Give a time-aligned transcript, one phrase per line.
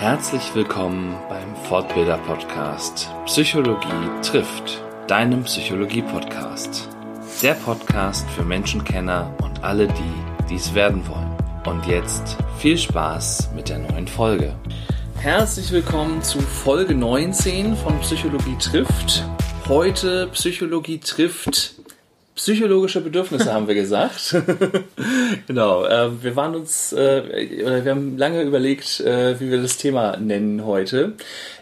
[0.00, 6.88] Herzlich willkommen beim Fortbilder Podcast Psychologie trifft, deinem Psychologie Podcast.
[7.42, 11.36] Der Podcast für Menschenkenner und alle die, dies werden wollen.
[11.66, 14.56] Und jetzt viel Spaß mit der neuen Folge.
[15.16, 19.22] Herzlich willkommen zu Folge 19 von Psychologie trifft.
[19.68, 21.74] Heute Psychologie trifft
[22.40, 24.34] psychologische Bedürfnisse, haben wir gesagt.
[25.46, 25.84] genau.
[25.84, 30.64] Äh, wir waren uns, äh, wir haben lange überlegt, äh, wie wir das Thema nennen
[30.64, 31.12] heute.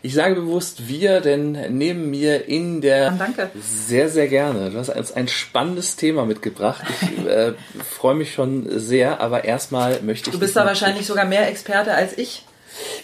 [0.03, 3.11] Ich sage bewusst wir, denn neben mir in der.
[3.11, 3.51] Danke.
[3.61, 4.71] Sehr, sehr gerne.
[4.71, 6.85] Du hast uns ein spannendes Thema mitgebracht.
[7.01, 10.35] Ich äh, freue mich schon sehr, aber erstmal möchte ich.
[10.35, 12.45] Du bist da wahrscheinlich sogar mehr Experte als ich.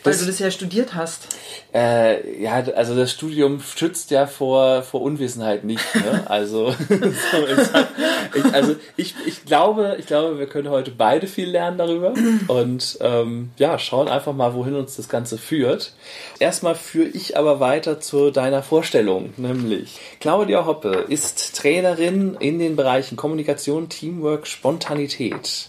[0.02, 1.28] Weil du das ja studiert hast.
[1.74, 5.82] Äh, ja, also das Studium schützt ja vor, vor Unwissenheit nicht.
[5.94, 6.24] Ne?
[6.34, 11.78] Also, so, ich, also ich, ich, glaube, ich glaube, wir können heute beide viel lernen
[11.78, 12.14] darüber
[12.48, 15.92] und ähm, ja, schauen einfach mal, wohin uns das Ganze führt.
[16.38, 22.76] Erstmal führe ich aber weiter zu deiner Vorstellung, nämlich Claudia Hoppe ist Trainerin in den
[22.76, 25.68] Bereichen Kommunikation, Teamwork, Spontanität.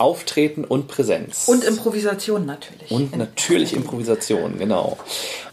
[0.00, 1.46] Auftreten und Präsenz.
[1.46, 2.90] Und Improvisation natürlich.
[2.90, 4.98] Und natürlich Improvisation, genau.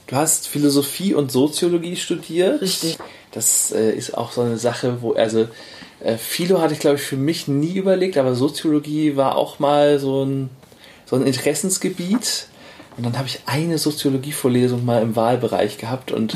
[0.07, 2.61] Du hast Philosophie und Soziologie studiert.
[2.61, 2.97] Richtig.
[3.31, 5.47] Das äh, ist auch so eine Sache, wo, also
[5.99, 9.99] äh, Philo hatte ich, glaube ich, für mich nie überlegt, aber Soziologie war auch mal
[9.99, 10.49] so ein,
[11.05, 12.47] so ein Interessensgebiet.
[12.95, 16.35] Und dann habe ich eine Soziologievorlesung mal im Wahlbereich gehabt und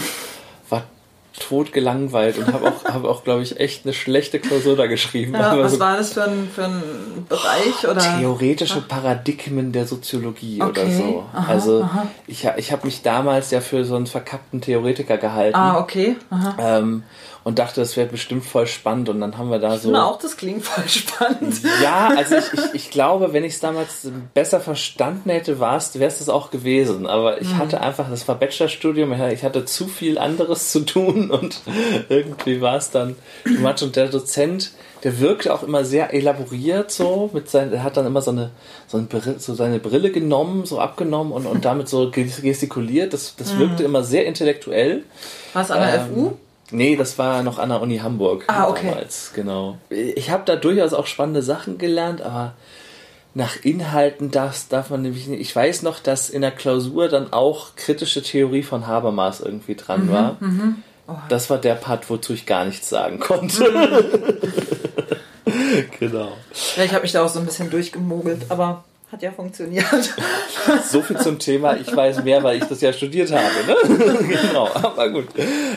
[1.40, 5.34] tot gelangweilt und habe auch, hab auch glaube ich, echt eine schlechte Klausur da geschrieben.
[5.34, 6.84] Ja, was so war das für ein, für ein
[7.30, 7.88] Bereich?
[7.90, 8.02] Oder?
[8.20, 10.70] Theoretische Paradigmen der Soziologie okay.
[10.70, 11.26] oder so.
[11.34, 12.08] Aha, also aha.
[12.28, 15.56] ich, ich habe mich damals ja für so einen verkappten Theoretiker gehalten.
[15.56, 16.18] Ah, okay.
[16.60, 17.04] Ähm,
[17.44, 19.10] und dachte, das wäre bestimmt voll spannend.
[19.10, 19.88] Und dann haben wir da ich so.
[19.88, 21.62] Finde auch, das klingt voll spannend.
[21.82, 25.92] Ja, also ich, ich, ich glaube, wenn ich es damals besser verstanden hätte, wäre es
[25.92, 27.08] das auch gewesen.
[27.08, 27.58] Aber ich mhm.
[27.58, 31.62] hatte einfach, das war Bachelorstudium, ich hatte zu viel anderes zu tun und
[32.10, 33.82] irgendwie war es dann too much.
[33.82, 34.72] Und der Dozent,
[35.04, 37.32] der wirkte auch immer sehr elaboriert so.
[37.34, 38.52] Mit sein, er hat dann immer so eine,
[38.88, 43.14] so, eine Brille, so seine Brille genommen, so abgenommen und, und damit so gestikuliert.
[43.14, 43.90] Das, das wirkte mhm.
[43.90, 45.04] immer sehr intellektuell.
[45.54, 46.34] War es an der ähm, FU?
[46.72, 48.90] Nee, das war noch an der Uni Hamburg ah, okay.
[48.90, 49.78] damals, genau.
[49.90, 52.54] Ich habe da durchaus auch spannende Sachen gelernt, aber
[53.34, 55.42] nach Inhalten das darf man nämlich nicht.
[55.42, 60.08] Ich weiß noch, dass in der Klausur dann auch kritische Theorie von Habermas irgendwie dran
[60.08, 60.38] mhm, war.
[60.40, 60.84] Mhm.
[61.08, 61.16] Oh.
[61.30, 63.70] Das war der Part, wozu ich gar nichts sagen konnte.
[65.46, 65.84] Mhm.
[66.00, 66.32] genau.
[66.76, 69.86] Ja, ich habe mich da auch so ein bisschen durchgemogelt, aber hat ja funktioniert.
[70.88, 71.76] So viel zum Thema.
[71.78, 73.46] Ich weiß mehr, weil ich das ja studiert habe.
[73.66, 74.18] Ne?
[74.28, 75.28] genau, aber gut.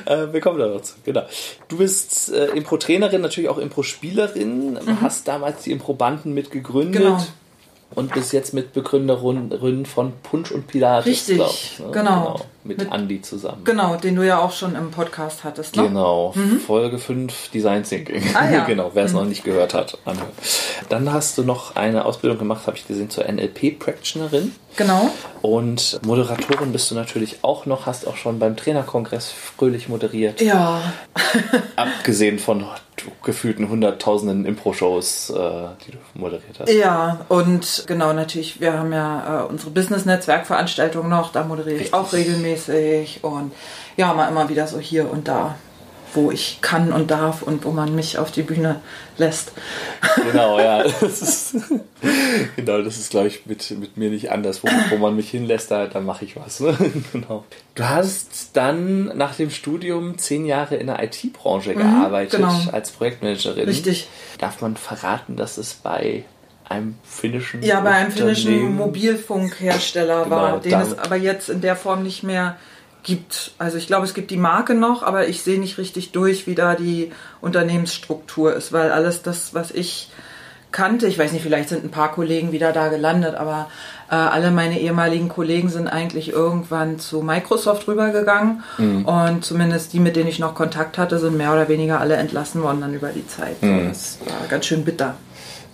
[0.04, 0.94] Äh, wir kommen da noch zu.
[1.04, 1.22] Genau.
[1.68, 4.74] Du bist äh, Impro-Trainerin, natürlich auch Impro-Spielerin.
[4.74, 5.00] Mhm.
[5.00, 7.02] Hast damals die Impro-Banden mitgegründet.
[7.02, 7.20] Genau
[7.94, 11.06] und bis jetzt mit Begründerin von Punsch und Pilates.
[11.06, 11.90] Richtig, ich, ne?
[11.92, 11.92] genau.
[11.92, 12.40] genau.
[12.64, 13.62] Mit, mit Andy zusammen.
[13.64, 15.76] Genau, den du ja auch schon im Podcast hattest.
[15.76, 15.82] Ne?
[15.82, 16.58] Genau, mhm.
[16.60, 18.22] Folge 5 Design Thinking.
[18.34, 18.64] Ah, ja.
[18.66, 19.18] genau, wer es mhm.
[19.18, 19.98] noch nicht gehört hat.
[20.88, 24.54] Dann hast du noch eine Ausbildung gemacht, habe ich gesehen, zur NLP-Practitionerin.
[24.76, 25.10] Genau.
[25.42, 30.40] Und Moderatorin bist du natürlich auch noch, hast auch schon beim Trainerkongress fröhlich moderiert.
[30.40, 30.80] Ja.
[31.76, 32.64] Abgesehen von
[33.22, 35.34] gefühlten hunderttausenden Impro-Shows, äh,
[35.86, 36.72] die du moderiert hast.
[36.72, 42.12] Ja, und genau, natürlich, wir haben ja äh, unsere Business-Netzwerk-Veranstaltung noch, da moderiere ich auch
[42.12, 43.52] regelmäßig und
[43.96, 45.56] ja, mal immer wieder so hier und da
[46.14, 48.80] wo ich kann und darf und wo man mich auf die Bühne
[49.18, 49.52] lässt.
[50.30, 50.84] Genau, ja.
[51.00, 51.56] Das ist,
[52.56, 54.62] genau, das ist, glaube ich, mit, mit mir nicht anders.
[54.62, 56.60] Wo, wo man mich hinlässt, da, da mache ich was.
[56.60, 56.76] Ne?
[57.12, 57.44] Genau.
[57.74, 62.54] Du hast dann nach dem Studium zehn Jahre in der IT-Branche mhm, gearbeitet genau.
[62.72, 63.64] als Projektmanagerin.
[63.66, 64.08] Richtig.
[64.38, 66.24] Darf man verraten, dass es bei
[66.68, 71.76] einem finnischen Ja, bei einem finnischen Mobilfunkhersteller genau, war, den es aber jetzt in der
[71.76, 72.56] Form nicht mehr
[73.04, 73.52] gibt.
[73.58, 76.54] Also ich glaube, es gibt die Marke noch, aber ich sehe nicht richtig durch, wie
[76.54, 80.10] da die Unternehmensstruktur ist, weil alles das, was ich
[80.72, 83.68] kannte, ich weiß nicht, vielleicht sind ein paar Kollegen wieder da gelandet, aber
[84.10, 89.04] äh, alle meine ehemaligen Kollegen sind eigentlich irgendwann zu Microsoft rübergegangen mhm.
[89.04, 92.60] und zumindest die, mit denen ich noch Kontakt hatte, sind mehr oder weniger alle entlassen
[92.62, 93.62] worden dann über die Zeit.
[93.62, 93.88] Mhm.
[93.88, 95.14] Das war ganz schön bitter.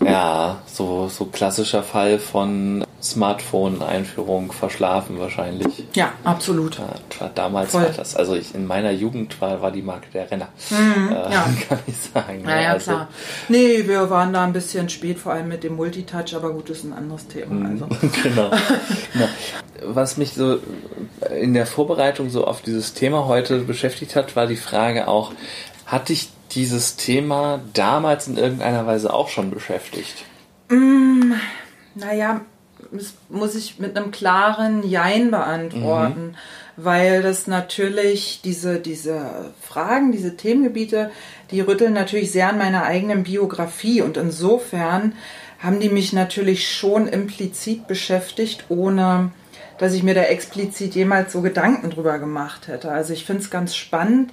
[0.04, 5.84] Ja, so, so klassischer Fall von Smartphone-Einführung verschlafen wahrscheinlich.
[5.94, 6.78] Ja, absolut.
[6.78, 7.82] Ja, damals Voll.
[7.82, 10.48] war das, also ich, in meiner Jugend war, war die Marke der Renner.
[10.70, 11.48] Mhm, äh, ja.
[11.68, 12.44] Kann ich sagen.
[12.46, 13.08] Ja, ja, also, klar.
[13.48, 16.78] Nee, wir waren da ein bisschen spät, vor allem mit dem Multitouch, aber gut, das
[16.78, 17.54] ist ein anderes Thema.
[17.54, 17.86] Mhm, also.
[18.22, 18.50] genau.
[19.12, 19.28] genau.
[19.82, 20.58] Was mich so
[21.40, 25.32] in der Vorbereitung so auf dieses Thema heute beschäftigt hat, war die Frage auch,
[25.86, 30.24] hat dich dieses Thema damals in irgendeiner Weise auch schon beschäftigt?
[30.68, 31.32] Mm,
[31.94, 32.42] naja,
[33.28, 36.34] muss ich mit einem klaren Jein beantworten, mhm.
[36.76, 41.10] weil das natürlich diese, diese Fragen, diese Themengebiete,
[41.50, 45.14] die rütteln natürlich sehr an meiner eigenen Biografie und insofern
[45.58, 49.30] haben die mich natürlich schon implizit beschäftigt, ohne
[49.78, 52.90] dass ich mir da explizit jemals so Gedanken drüber gemacht hätte.
[52.90, 54.32] Also ich finde es ganz spannend.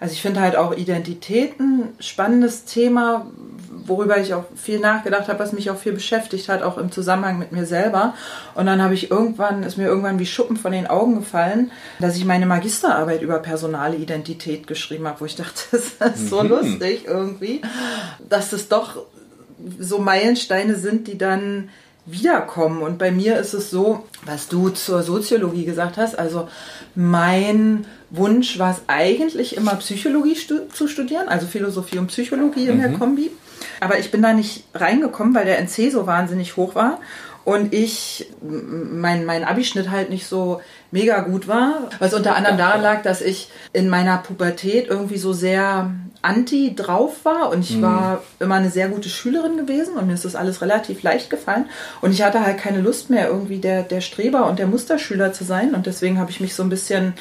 [0.00, 3.26] Also ich finde halt auch Identitäten spannendes Thema,
[3.70, 7.38] worüber ich auch viel nachgedacht habe, was mich auch viel beschäftigt hat, auch im Zusammenhang
[7.38, 8.14] mit mir selber.
[8.54, 12.16] Und dann habe ich irgendwann, ist mir irgendwann wie Schuppen von den Augen gefallen, dass
[12.16, 15.60] ich meine Magisterarbeit über personale Identität geschrieben habe, wo ich dachte,
[15.98, 16.48] das ist so mhm.
[16.48, 17.62] lustig irgendwie,
[18.28, 19.02] dass das doch
[19.78, 21.70] so Meilensteine sind, die dann
[22.06, 22.82] wiederkommen.
[22.82, 26.48] Und bei mir ist es so, was du zur Soziologie gesagt hast, also
[26.94, 32.78] mein Wunsch war es eigentlich immer Psychologie stu zu studieren, also Philosophie und Psychologie in
[32.78, 32.80] mhm.
[32.80, 33.30] der Kombi.
[33.80, 36.98] Aber ich bin da nicht reingekommen, weil der NC so wahnsinnig hoch war
[37.48, 40.60] und ich mein, mein Abischnitt halt nicht so
[40.90, 45.32] mega gut war, was unter anderem daran lag, dass ich in meiner Pubertät irgendwie so
[45.32, 45.90] sehr
[46.20, 47.82] anti drauf war und ich mhm.
[47.82, 51.70] war immer eine sehr gute Schülerin gewesen und mir ist das alles relativ leicht gefallen.
[52.02, 55.44] Und ich hatte halt keine Lust mehr irgendwie der, der Streber und der Musterschüler zu
[55.44, 57.14] sein und deswegen habe ich mich so ein bisschen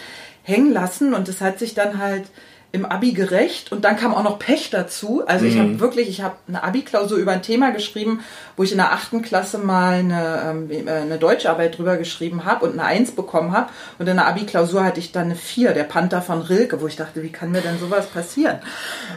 [0.43, 2.23] hängen lassen und es hat sich dann halt
[2.73, 5.23] im Abi gerecht und dann kam auch noch Pech dazu.
[5.25, 5.51] Also mhm.
[5.51, 8.21] ich habe wirklich, ich habe eine Abi-Klausur über ein Thema geschrieben,
[8.57, 12.65] wo ich in der achten Klasse mal eine, ähm, äh, eine Deutscharbeit drüber geschrieben habe
[12.65, 13.69] und eine Eins bekommen habe.
[13.99, 16.97] Und in der Abi-Klausur hatte ich dann eine Vier, der Panther von Rilke, wo ich
[16.97, 18.59] dachte, wie kann mir denn sowas passieren?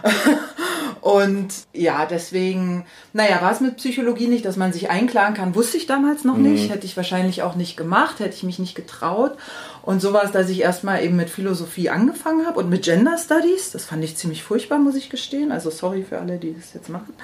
[1.01, 5.77] und ja, deswegen, naja, war es mit Psychologie nicht, dass man sich einklagen kann, wusste
[5.77, 6.53] ich damals noch mhm.
[6.53, 9.37] nicht, hätte ich wahrscheinlich auch nicht gemacht, hätte ich mich nicht getraut.
[9.83, 13.17] Und so war es, dass ich erstmal eben mit Philosophie angefangen habe und mit Gender
[13.17, 13.71] Studies.
[13.71, 15.53] Das fand ich ziemlich furchtbar, muss ich gestehen.
[15.53, 17.15] Also sorry für alle, die das jetzt machen.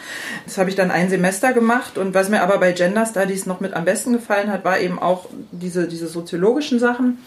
[0.45, 1.99] Das habe ich dann ein Semester gemacht.
[1.99, 4.99] Und was mir aber bei Gender Studies noch mit am besten gefallen hat, war eben
[4.99, 7.19] auch diese, diese soziologischen Sachen.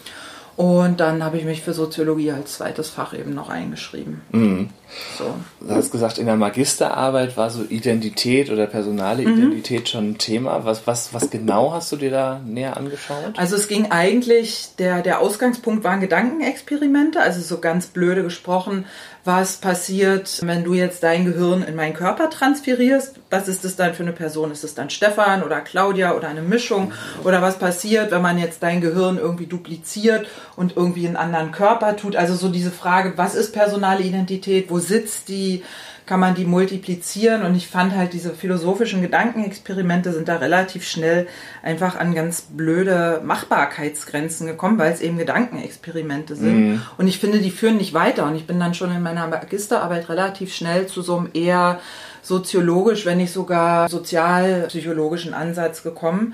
[0.60, 4.20] Und dann habe ich mich für Soziologie als zweites Fach eben noch eingeschrieben.
[4.34, 4.70] Mhm.
[5.18, 5.34] So.
[5.66, 9.38] Du hast gesagt, in der Magisterarbeit war so Identität oder personale mhm.
[9.38, 10.66] Identität schon ein Thema.
[10.66, 13.38] Was, was, was genau hast du dir da näher angeschaut?
[13.38, 18.84] Also es ging eigentlich, der, der Ausgangspunkt waren Gedankenexperimente, also so ganz blöde gesprochen,
[19.30, 23.20] was passiert, wenn du jetzt dein Gehirn in meinen Körper transferierst.
[23.30, 24.50] Was ist das dann für eine Person?
[24.50, 26.94] Ist es dann Stefan oder Claudia oder eine Mischung?
[27.24, 31.96] Oder was passiert, wenn man jetzt dein Gehirn irgendwie dupliziert und irgendwie einen anderen Körper
[31.96, 32.16] tut?
[32.16, 34.72] Also so diese Frage, was ist personale Identität?
[34.72, 35.64] Wo sitzt die?
[36.10, 37.44] Kann man die multiplizieren.
[37.44, 41.28] Und ich fand halt diese philosophischen Gedankenexperimente sind da relativ schnell
[41.62, 46.70] einfach an ganz blöde Machbarkeitsgrenzen gekommen, weil es eben Gedankenexperimente sind.
[46.70, 46.82] Mhm.
[46.98, 48.26] Und ich finde, die führen nicht weiter.
[48.26, 51.80] Und ich bin dann schon in meiner Magisterarbeit relativ schnell zu so einem eher
[52.24, 56.34] soziologisch, wenn nicht sogar sozialpsychologischen Ansatz gekommen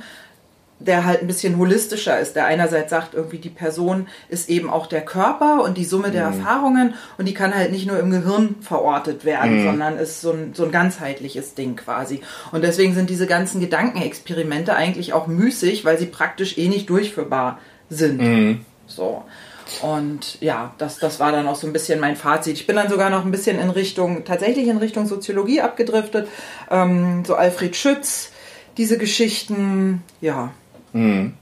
[0.80, 4.88] der halt ein bisschen holistischer ist, der einerseits sagt, irgendwie die Person ist eben auch
[4.88, 6.40] der Körper und die Summe der mhm.
[6.40, 9.64] Erfahrungen und die kann halt nicht nur im Gehirn verortet werden, mhm.
[9.64, 12.22] sondern ist so ein, so ein ganzheitliches Ding quasi.
[12.52, 17.60] Und deswegen sind diese ganzen Gedankenexperimente eigentlich auch müßig, weil sie praktisch eh nicht durchführbar
[17.90, 18.22] sind.
[18.22, 18.66] Mhm.
[18.86, 19.24] So.
[19.82, 22.54] Und ja, das, das war dann auch so ein bisschen mein Fazit.
[22.54, 26.28] Ich bin dann sogar noch ein bisschen in Richtung, tatsächlich in Richtung Soziologie abgedriftet.
[26.70, 28.32] Ähm, so Alfred Schütz,
[28.78, 30.52] diese Geschichten, ja,
[30.96, 31.34] Mhm.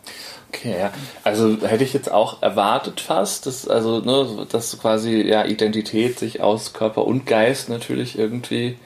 [0.50, 0.92] Okay, ja.
[1.24, 6.42] Also hätte ich jetzt auch erwartet fast, dass also ne, dass quasi ja Identität sich
[6.42, 8.78] aus Körper und Geist natürlich irgendwie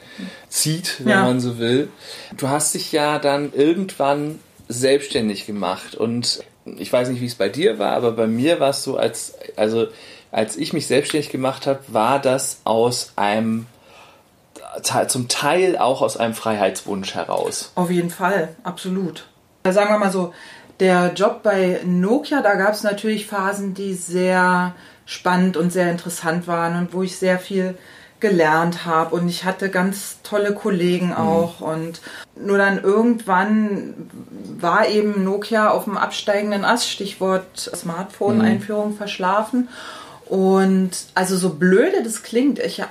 [0.49, 1.23] zieht, wenn ja.
[1.23, 1.89] man so will.
[2.37, 6.41] Du hast dich ja dann irgendwann selbstständig gemacht und
[6.77, 9.35] ich weiß nicht, wie es bei dir war, aber bei mir war es so, als
[9.55, 9.87] also
[10.31, 13.67] als ich mich selbstständig gemacht habe, war das aus einem
[14.81, 17.71] zum Teil auch aus einem Freiheitswunsch heraus.
[17.75, 19.27] Auf jeden Fall, absolut.
[19.65, 20.33] Sagen wir mal so,
[20.79, 26.47] der Job bei Nokia, da gab es natürlich Phasen, die sehr spannend und sehr interessant
[26.47, 27.77] waren und wo ich sehr viel
[28.19, 31.17] gelernt habe und ich hatte ganz tolle Kollegen mhm.
[31.17, 31.67] auch mhm.
[31.67, 32.01] und
[32.35, 34.09] nur dann irgendwann
[34.59, 38.97] war eben Nokia auf dem absteigenden Ast, Stichwort Smartphone-Einführung mhm.
[38.97, 39.69] verschlafen
[40.25, 42.83] und also so blöde das klingt, ich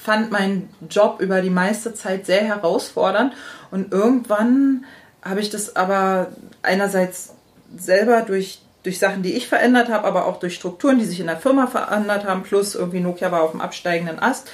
[0.00, 3.34] fand meinen Job über die meiste Zeit sehr herausfordernd
[3.72, 4.84] und irgendwann
[5.22, 6.28] habe ich das aber
[6.62, 7.34] einerseits
[7.76, 11.26] selber durch, durch Sachen, die ich verändert habe, aber auch durch Strukturen, die sich in
[11.26, 14.48] der Firma verändert haben, plus irgendwie Nokia war auf dem absteigenden Ast,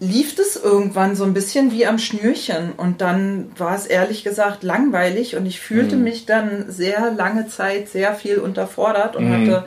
[0.00, 4.62] lief es irgendwann so ein bisschen wie am Schnürchen und dann war es ehrlich gesagt
[4.62, 6.02] langweilig und ich fühlte mhm.
[6.02, 9.32] mich dann sehr lange Zeit sehr viel unterfordert und mhm.
[9.32, 9.66] hatte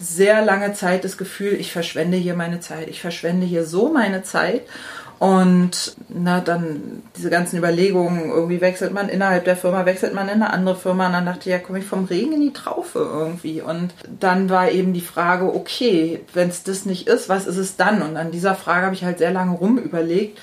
[0.00, 4.22] sehr lange Zeit das Gefühl, ich verschwende hier meine Zeit, ich verschwende hier so meine
[4.22, 4.62] Zeit
[5.20, 10.36] Und na, dann diese ganzen Überlegungen, irgendwie wechselt man innerhalb der Firma, wechselt man in
[10.36, 11.08] eine andere Firma.
[11.08, 13.60] Und dann dachte ich, ja, komme ich vom Regen in die Traufe irgendwie.
[13.60, 17.76] Und dann war eben die Frage, okay, wenn es das nicht ist, was ist es
[17.76, 18.00] dann?
[18.00, 20.38] Und an dieser Frage habe ich halt sehr lange rumüberlegt.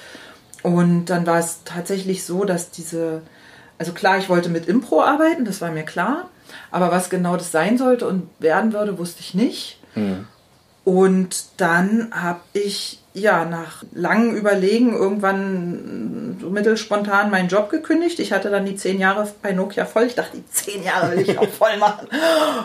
[0.61, 3.23] Und dann war es tatsächlich so, dass diese,
[3.79, 6.29] also klar, ich wollte mit Impro arbeiten, das war mir klar.
[6.69, 9.79] Aber was genau das sein sollte und werden würde, wusste ich nicht.
[9.95, 10.27] Mhm.
[10.83, 18.19] Und dann habe ich ja nach langem Überlegen irgendwann so mittelspontan meinen Job gekündigt.
[18.19, 20.03] Ich hatte dann die zehn Jahre bei Nokia voll.
[20.03, 22.07] Ich dachte, die zehn Jahre will ich auch voll machen.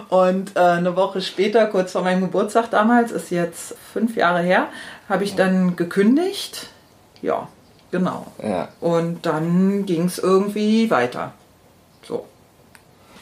[0.08, 4.68] Und äh, eine Woche später, kurz vor meinem Geburtstag damals, ist jetzt fünf Jahre her,
[5.08, 6.68] habe ich dann gekündigt.
[7.20, 7.48] Ja,
[7.90, 8.26] genau.
[8.42, 8.68] Ja.
[8.80, 11.32] Und dann ging es irgendwie weiter.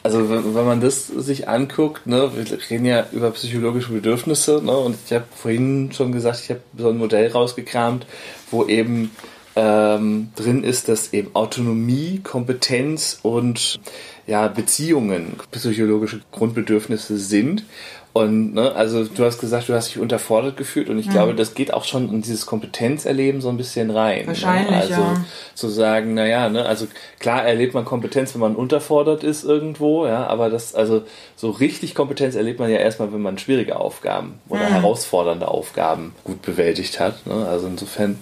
[0.03, 0.09] So.
[0.09, 4.97] Also wenn man das sich anguckt, ne, wir reden ja über psychologische Bedürfnisse, ne, und
[5.05, 8.05] ich habe vorhin schon gesagt, ich habe so ein Modell rausgekramt,
[8.49, 9.11] wo eben
[9.55, 13.79] ähm, drin ist, dass eben Autonomie, Kompetenz und
[14.27, 17.65] ja, Beziehungen psychologische Grundbedürfnisse sind
[18.13, 21.11] und ne, also du hast gesagt, du hast dich unterfordert gefühlt und ich mhm.
[21.11, 24.21] glaube, das geht auch schon in dieses Kompetenzerleben so ein bisschen rein.
[24.21, 24.27] Ne?
[24.27, 24.77] Wahrscheinlich, ne?
[24.77, 25.25] Also ja.
[25.55, 26.87] zu sagen, naja, ne, also
[27.19, 31.03] klar erlebt man Kompetenz, wenn man unterfordert ist irgendwo, ja, aber das, also
[31.37, 34.73] so richtig Kompetenz erlebt man ja erstmal, wenn man schwierige Aufgaben oder mhm.
[34.73, 37.25] herausfordernde Aufgaben gut bewältigt hat.
[37.25, 37.47] Ne?
[37.47, 38.19] Also insofern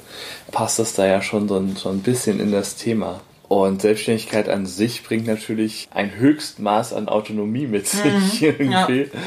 [0.51, 3.21] passt das da ja schon so ein, so ein bisschen in das Thema.
[3.47, 9.01] Und Selbstständigkeit an sich bringt natürlich ein Höchstmaß an Autonomie mit sich mhm, irgendwie.
[9.11, 9.19] Ja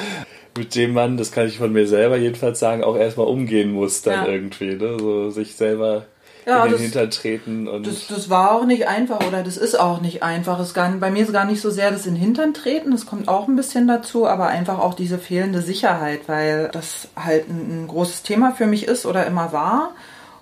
[0.56, 4.02] mit dem man, das kann ich von mir selber jedenfalls sagen, auch erstmal umgehen muss
[4.02, 4.32] dann ja.
[4.32, 4.97] irgendwie, ne?
[4.99, 6.06] So sich selber
[6.47, 7.87] ja, in den das, Hintern treten und.
[7.87, 10.59] Das, das war auch nicht einfach oder das ist auch nicht einfach.
[10.59, 13.06] Es gar, bei mir ist gar nicht so sehr das in den Hintern treten, das
[13.06, 17.85] kommt auch ein bisschen dazu, aber einfach auch diese fehlende Sicherheit, weil das halt ein,
[17.85, 19.92] ein großes Thema für mich ist oder immer war.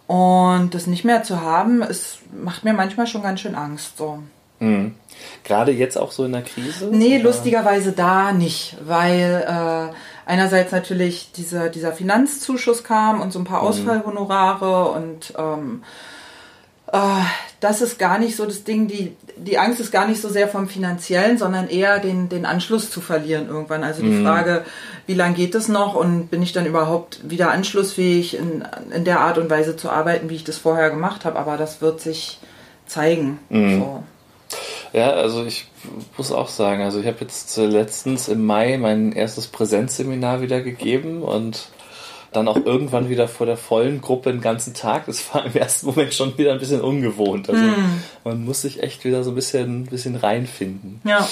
[0.06, 3.96] Und das nicht mehr zu haben, es macht mir manchmal schon ganz schön Angst.
[3.96, 4.20] So.
[4.58, 4.96] Mhm.
[5.44, 6.88] Gerade jetzt auch so in der Krise?
[6.90, 7.24] Nee, oder?
[7.24, 9.94] lustigerweise da nicht, weil äh,
[10.30, 13.68] einerseits natürlich dieser, dieser Finanzzuschuss kam und so ein paar mhm.
[13.68, 15.82] Ausfallhonorare und ähm,
[16.92, 16.98] äh,
[17.60, 20.48] das ist gar nicht so das Ding, die, die Angst ist gar nicht so sehr
[20.48, 23.84] vom finanziellen, sondern eher den, den Anschluss zu verlieren irgendwann.
[23.84, 24.24] Also die mhm.
[24.24, 24.64] Frage,
[25.06, 29.20] wie lange geht es noch und bin ich dann überhaupt wieder anschlussfähig in, in der
[29.20, 31.38] Art und Weise zu arbeiten, wie ich das vorher gemacht habe.
[31.38, 32.40] Aber das wird sich
[32.86, 33.38] zeigen.
[33.50, 33.78] Mhm.
[33.78, 34.02] So.
[34.92, 35.66] Ja, also ich
[36.16, 41.22] muss auch sagen, also ich habe jetzt letztens im Mai mein erstes Präsenzseminar wieder gegeben
[41.22, 41.68] und
[42.32, 45.06] dann auch irgendwann wieder vor der vollen Gruppe den ganzen Tag.
[45.06, 47.48] Das war im ersten Moment schon wieder ein bisschen ungewohnt.
[47.48, 48.02] Also mm.
[48.24, 51.00] man muss sich echt wieder so ein bisschen, ein bisschen reinfinden.
[51.04, 51.28] Ja.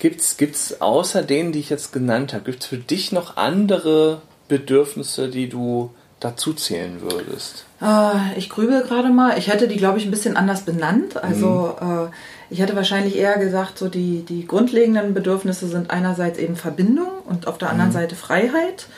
[0.00, 5.28] Gibt's, gibt's außer denen, die ich jetzt genannt habe, gibt's für dich noch andere Bedürfnisse,
[5.28, 7.64] die du dazu zählen würdest?
[7.80, 9.38] Äh, ich grübel gerade mal.
[9.38, 11.22] Ich hätte die, glaube ich, ein bisschen anders benannt.
[11.22, 12.06] Also mhm.
[12.06, 12.08] äh,
[12.50, 17.46] ich hätte wahrscheinlich eher gesagt, so die, die grundlegenden Bedürfnisse sind einerseits eben Verbindung und
[17.46, 17.94] auf der anderen mhm.
[17.94, 18.88] Seite Freiheit.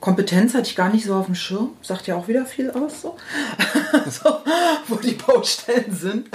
[0.00, 1.70] Kompetenz hatte ich gar nicht so auf dem Schirm.
[1.82, 3.16] Sagt ja auch wieder viel aus, so,
[4.10, 4.36] so
[4.88, 6.28] wo die Baustellen sind.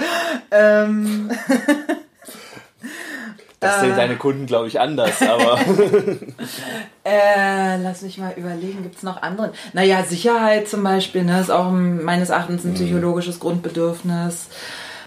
[0.50, 1.30] Ähm
[3.58, 5.58] Das sehen äh, deine Kunden, glaube ich, anders, aber.
[7.04, 9.52] äh, lass mich mal überlegen, gibt es noch andere?
[9.72, 12.74] Naja, Sicherheit zum Beispiel, ne, ist auch meines Erachtens ein mhm.
[12.74, 14.48] psychologisches Grundbedürfnis.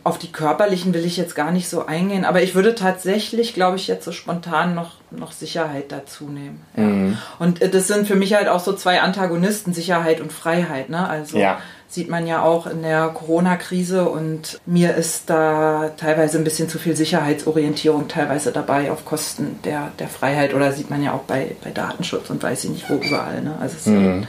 [0.03, 3.77] Auf die körperlichen will ich jetzt gar nicht so eingehen, aber ich würde tatsächlich, glaube
[3.77, 6.61] ich, jetzt so spontan noch, noch Sicherheit dazu nehmen.
[6.75, 6.83] Ja.
[6.83, 7.17] Mhm.
[7.39, 10.89] Und äh, das sind für mich halt auch so zwei Antagonisten, Sicherheit und Freiheit.
[10.89, 11.07] Ne?
[11.07, 11.59] Also ja.
[11.87, 16.79] sieht man ja auch in der Corona-Krise und mir ist da teilweise ein bisschen zu
[16.79, 21.55] viel Sicherheitsorientierung teilweise dabei auf Kosten der, der Freiheit oder sieht man ja auch bei,
[21.63, 23.41] bei Datenschutz und weiß ich nicht wo überall.
[23.41, 23.57] Ne?
[23.59, 24.27] Also es mhm.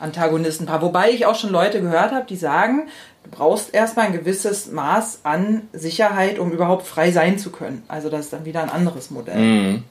[0.00, 0.82] Antagonistenpaar.
[0.82, 2.88] Wobei ich auch schon Leute gehört habe, die sagen,
[3.30, 7.82] Du brauchst erstmal ein gewisses Maß an Sicherheit, um überhaupt frei sein zu können.
[7.88, 9.38] Also das ist dann wieder ein anderes Modell.
[9.38, 9.84] Mhm.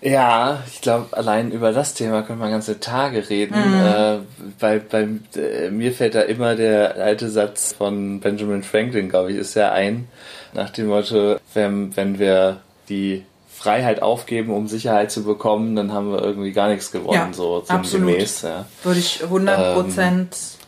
[0.00, 3.56] Ja, ich glaube, allein über das Thema können wir ganze Tage reden.
[3.56, 3.86] Mhm.
[3.86, 4.18] Äh,
[4.60, 9.38] bei, bei äh, mir fällt da immer der alte Satz von Benjamin Franklin, glaube ich,
[9.38, 10.06] ist ja ein,
[10.54, 16.12] nach dem Motto, wenn, wenn wir die Freiheit aufgeben, um Sicherheit zu bekommen, dann haben
[16.12, 18.42] wir irgendwie gar nichts gewonnen, ja, so sinngemäß.
[18.42, 18.66] Ja.
[18.84, 20.67] Würde ich 100 Prozent ähm,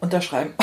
[0.00, 0.54] unterschreiben.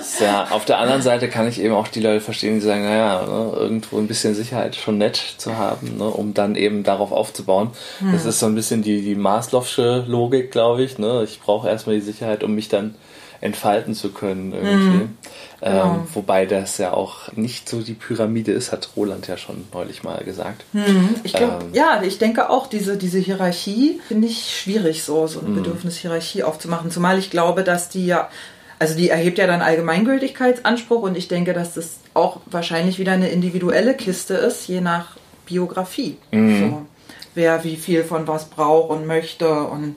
[0.00, 2.82] Ist, ja, auf der anderen Seite kann ich eben auch die Leute verstehen, die sagen,
[2.82, 7.12] naja, ne, irgendwo ein bisschen Sicherheit schon nett zu haben, ne, um dann eben darauf
[7.12, 7.70] aufzubauen.
[7.98, 8.12] Hm.
[8.12, 10.98] Das ist so ein bisschen die, die Maslow'sche Logik, glaube ich.
[10.98, 11.22] Ne?
[11.24, 12.94] Ich brauche erstmal die Sicherheit, um mich dann
[13.40, 14.98] entfalten zu können irgendwie.
[14.98, 15.18] Hm.
[15.62, 16.06] Ähm, genau.
[16.12, 20.22] wobei das ja auch nicht so die Pyramide ist, hat Roland ja schon neulich mal
[20.24, 20.64] gesagt.
[20.72, 21.16] Hm.
[21.22, 25.40] Ich glaub, ähm, ja, ich denke auch, diese, diese Hierarchie finde ich schwierig, so, so
[25.40, 25.56] eine hm.
[25.56, 26.90] Bedürfnishierarchie aufzumachen.
[26.90, 28.28] Zumal ich glaube, dass die ja
[28.78, 33.28] also die erhebt ja dann Allgemeingültigkeitsanspruch und ich denke, dass das auch wahrscheinlich wieder eine
[33.28, 35.16] individuelle Kiste ist, je nach
[35.46, 36.18] Biografie.
[36.30, 36.70] Mhm.
[36.70, 36.86] So,
[37.34, 39.96] wer wie viel von was braucht und möchte und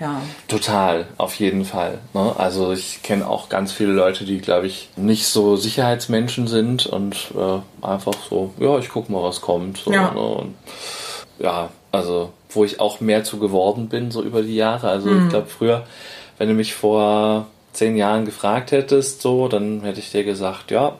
[0.00, 0.20] ja.
[0.48, 1.98] Total, auf jeden Fall.
[2.14, 2.34] Ne?
[2.36, 7.32] Also ich kenne auch ganz viele Leute, die, glaube ich, nicht so Sicherheitsmenschen sind und
[7.36, 9.78] äh, einfach so, ja, ich gucke mal, was kommt.
[9.78, 10.10] So, ja.
[10.10, 10.20] Ne?
[10.20, 10.54] Und,
[11.38, 14.88] ja, also wo ich auch mehr zu geworden bin, so über die Jahre.
[14.88, 15.24] Also mhm.
[15.24, 15.86] ich glaube, früher,
[16.38, 20.96] wenn du mich vor zehn Jahren gefragt hättest, so, dann hätte ich dir gesagt, ja,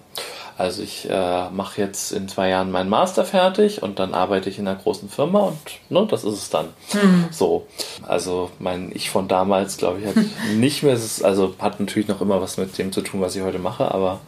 [0.57, 4.59] also ich äh, mache jetzt in zwei Jahren meinen Master fertig und dann arbeite ich
[4.59, 6.67] in einer großen Firma und ne, das ist es dann.
[6.93, 7.27] Mhm.
[7.33, 7.67] So.
[8.07, 10.15] Also mein Ich von damals, glaube ich, hat
[10.55, 13.59] nicht mehr, also hat natürlich noch immer was mit dem zu tun, was ich heute
[13.59, 14.21] mache, aber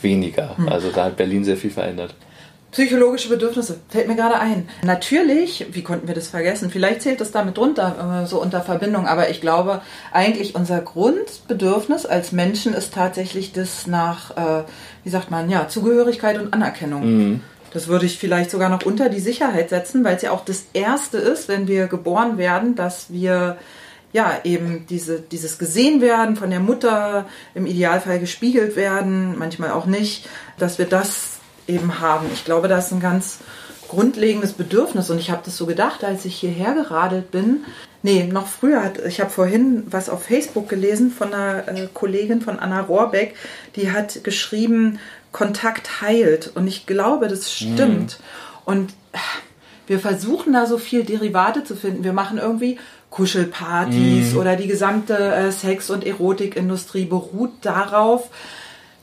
[0.00, 0.54] weniger.
[0.56, 0.68] Mhm.
[0.68, 2.14] Also da hat Berlin sehr viel verändert.
[2.76, 4.68] Psychologische Bedürfnisse, fällt mir gerade ein.
[4.82, 6.68] Natürlich, wie konnten wir das vergessen?
[6.68, 9.80] Vielleicht zählt das damit drunter, äh, so unter Verbindung, aber ich glaube,
[10.12, 14.64] eigentlich unser Grundbedürfnis als Menschen ist tatsächlich das nach, äh,
[15.04, 17.06] wie sagt man, ja, Zugehörigkeit und Anerkennung.
[17.06, 17.40] Mhm.
[17.72, 20.66] Das würde ich vielleicht sogar noch unter die Sicherheit setzen, weil es ja auch das
[20.74, 23.56] Erste ist, wenn wir geboren werden, dass wir
[24.12, 29.86] ja, eben diese, dieses gesehen werden von der Mutter, im Idealfall gespiegelt werden, manchmal auch
[29.86, 30.28] nicht,
[30.58, 31.35] dass wir das
[31.66, 32.26] eben haben.
[32.32, 33.38] Ich glaube, das ist ein ganz
[33.88, 37.64] grundlegendes Bedürfnis und ich habe das so gedacht, als ich hierher geradelt bin.
[38.02, 38.82] Nee, noch früher.
[38.82, 43.34] Hat, ich habe vorhin was auf Facebook gelesen von einer äh, Kollegin von Anna Rohrbeck,
[43.74, 44.98] die hat geschrieben,
[45.32, 46.52] Kontakt heilt.
[46.54, 48.18] Und ich glaube, das stimmt.
[48.18, 48.64] Mhm.
[48.64, 49.18] Und äh,
[49.86, 52.04] wir versuchen da so viel Derivate zu finden.
[52.04, 52.78] Wir machen irgendwie
[53.10, 54.38] Kuschelpartys mhm.
[54.38, 58.30] oder die gesamte äh, Sex- und Erotikindustrie beruht darauf,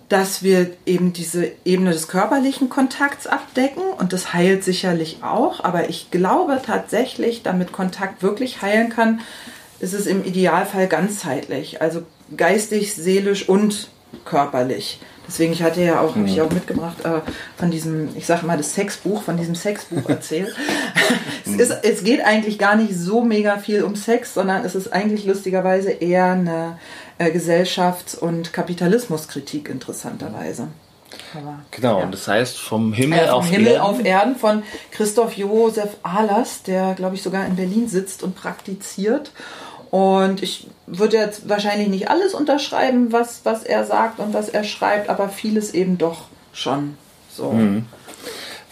[0.10, 5.90] dass wir eben diese Ebene des körperlichen Kontakts abdecken und das heilt sicherlich auch, aber
[5.90, 9.22] ich glaube tatsächlich, damit Kontakt wirklich heilen kann,
[9.80, 12.04] ist es im Idealfall ganzheitlich, also
[12.36, 13.90] geistig, seelisch und
[14.26, 15.00] körperlich.
[15.28, 17.22] Deswegen, ich hatte ja auch, habe ich auch mitgebracht, äh,
[17.58, 20.54] von diesem, ich sage mal, das Sexbuch, von diesem Sexbuch erzählt.
[21.46, 24.92] es, ist, es geht eigentlich gar nicht so mega viel um Sex, sondern es ist
[24.92, 26.78] eigentlich lustigerweise eher eine
[27.28, 30.68] äh, Gesellschafts- und Kapitalismuskritik interessanterweise.
[31.36, 32.06] Aber, genau, ja.
[32.06, 33.82] und das heißt vom Himmel, äh, vom auf, Himmel Erden.
[33.82, 39.32] auf Erden von Christoph Josef Ahlers, der glaube ich sogar in Berlin sitzt und praktiziert.
[39.92, 44.64] Und ich würde jetzt wahrscheinlich nicht alles unterschreiben, was, was er sagt und was er
[44.64, 46.98] schreibt, aber vieles eben doch schon
[47.30, 47.52] so.
[47.52, 47.86] Mhm.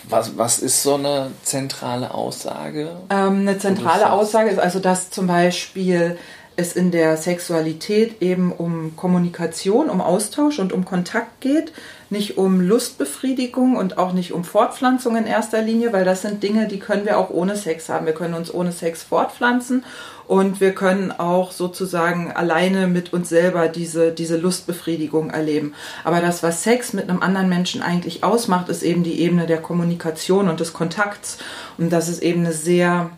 [0.09, 2.89] Was, was ist so eine zentrale Aussage?
[3.11, 6.17] Ähm, eine zentrale Aussage ist also, dass zum Beispiel
[6.61, 11.73] es in der Sexualität eben um Kommunikation, um Austausch und um Kontakt geht,
[12.09, 16.67] nicht um Lustbefriedigung und auch nicht um Fortpflanzung in erster Linie, weil das sind Dinge,
[16.67, 18.05] die können wir auch ohne Sex haben.
[18.05, 19.83] Wir können uns ohne Sex fortpflanzen
[20.27, 25.73] und wir können auch sozusagen alleine mit uns selber diese, diese Lustbefriedigung erleben.
[26.03, 29.61] Aber das, was Sex mit einem anderen Menschen eigentlich ausmacht, ist eben die Ebene der
[29.61, 31.37] Kommunikation und des Kontakts
[31.77, 33.09] und dass es eben eine sehr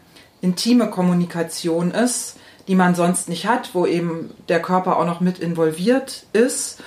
[0.41, 5.39] intime Kommunikation ist die man sonst nicht hat, wo eben der Körper auch noch mit
[5.39, 6.81] involviert ist.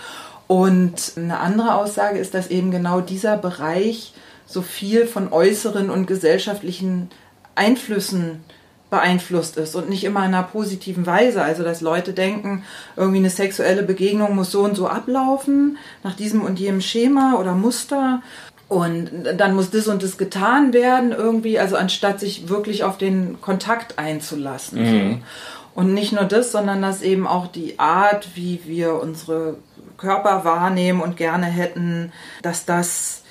[0.47, 4.12] Und eine andere Aussage ist, dass eben genau dieser Bereich
[4.47, 7.11] so viel von äußeren und gesellschaftlichen
[7.57, 8.45] Einflüssen
[8.89, 11.43] beeinflusst ist und nicht immer in einer positiven Weise.
[11.43, 12.62] Also, dass Leute denken,
[12.97, 17.53] irgendwie eine sexuelle Begegnung muss so und so ablaufen, nach diesem und jenem Schema oder
[17.53, 18.23] Muster.
[18.69, 23.41] Und dann muss das und das getan werden irgendwie, also anstatt sich wirklich auf den
[23.41, 24.83] Kontakt einzulassen.
[24.83, 25.23] Mhm.
[25.77, 29.59] Und nicht nur das, sondern dass eben auch die Art, wie wir unsere
[29.99, 33.23] Körper wahrnehmen und gerne hätten, dass das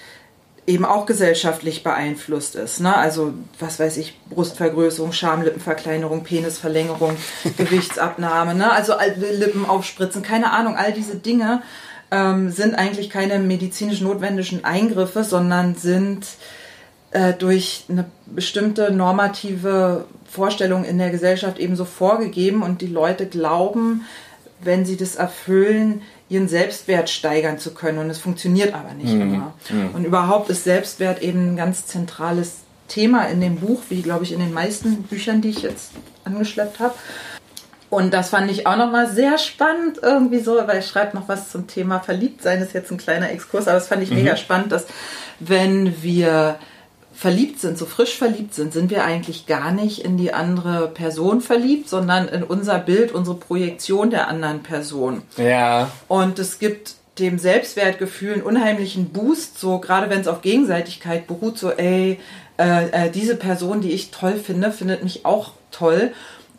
[0.67, 2.81] eben auch gesellschaftlich beeinflusst ist.
[2.81, 2.95] Ne?
[2.95, 7.17] Also was weiß ich, Brustvergrößerung, Schamlippenverkleinerung, Penisverlängerung,
[7.57, 8.71] Gewichtsabnahme, ne?
[8.71, 11.63] also Lippen aufspritzen, keine Ahnung, all diese Dinge
[12.11, 16.27] ähm, sind eigentlich keine medizinisch notwendigen Eingriffe, sondern sind
[17.09, 24.05] äh, durch eine bestimmte normative Vorstellung in der Gesellschaft ebenso vorgegeben und die Leute glauben,
[24.61, 27.99] wenn sie das erfüllen, ihren Selbstwert steigern zu können.
[27.99, 29.21] Und es funktioniert aber nicht mhm.
[29.21, 29.53] immer.
[29.69, 29.89] Mhm.
[29.93, 34.31] Und überhaupt ist Selbstwert eben ein ganz zentrales Thema in dem Buch, wie glaube ich
[34.31, 35.91] in den meisten Büchern, die ich jetzt
[36.23, 36.95] angeschleppt habe.
[37.89, 41.49] Und das fand ich auch nochmal sehr spannend irgendwie so, weil er schreibt noch was
[41.49, 44.17] zum Thema Verliebtsein, ist jetzt ein kleiner Exkurs, aber das fand ich mhm.
[44.17, 44.85] mega spannend, dass
[45.39, 46.57] wenn wir
[47.15, 51.41] verliebt sind, so frisch verliebt sind, sind wir eigentlich gar nicht in die andere Person
[51.41, 55.21] verliebt, sondern in unser Bild, unsere Projektion der anderen Person.
[55.37, 55.91] Ja.
[56.07, 61.57] Und es gibt dem Selbstwertgefühl einen unheimlichen Boost, so gerade wenn es auf Gegenseitigkeit beruht,
[61.57, 62.19] so ey,
[62.57, 66.11] äh, äh, diese Person, die ich toll finde, findet mich auch toll.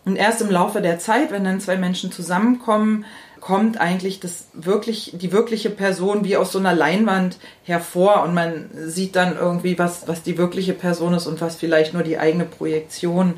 [0.06, 3.04] Und erst im Laufe der Zeit, wenn dann zwei Menschen zusammenkommen,
[3.46, 8.70] kommt eigentlich das wirklich, die wirkliche Person wie aus so einer Leinwand hervor und man
[8.74, 12.44] sieht dann irgendwie, was, was die wirkliche Person ist und was vielleicht nur die eigene
[12.44, 13.34] Projektion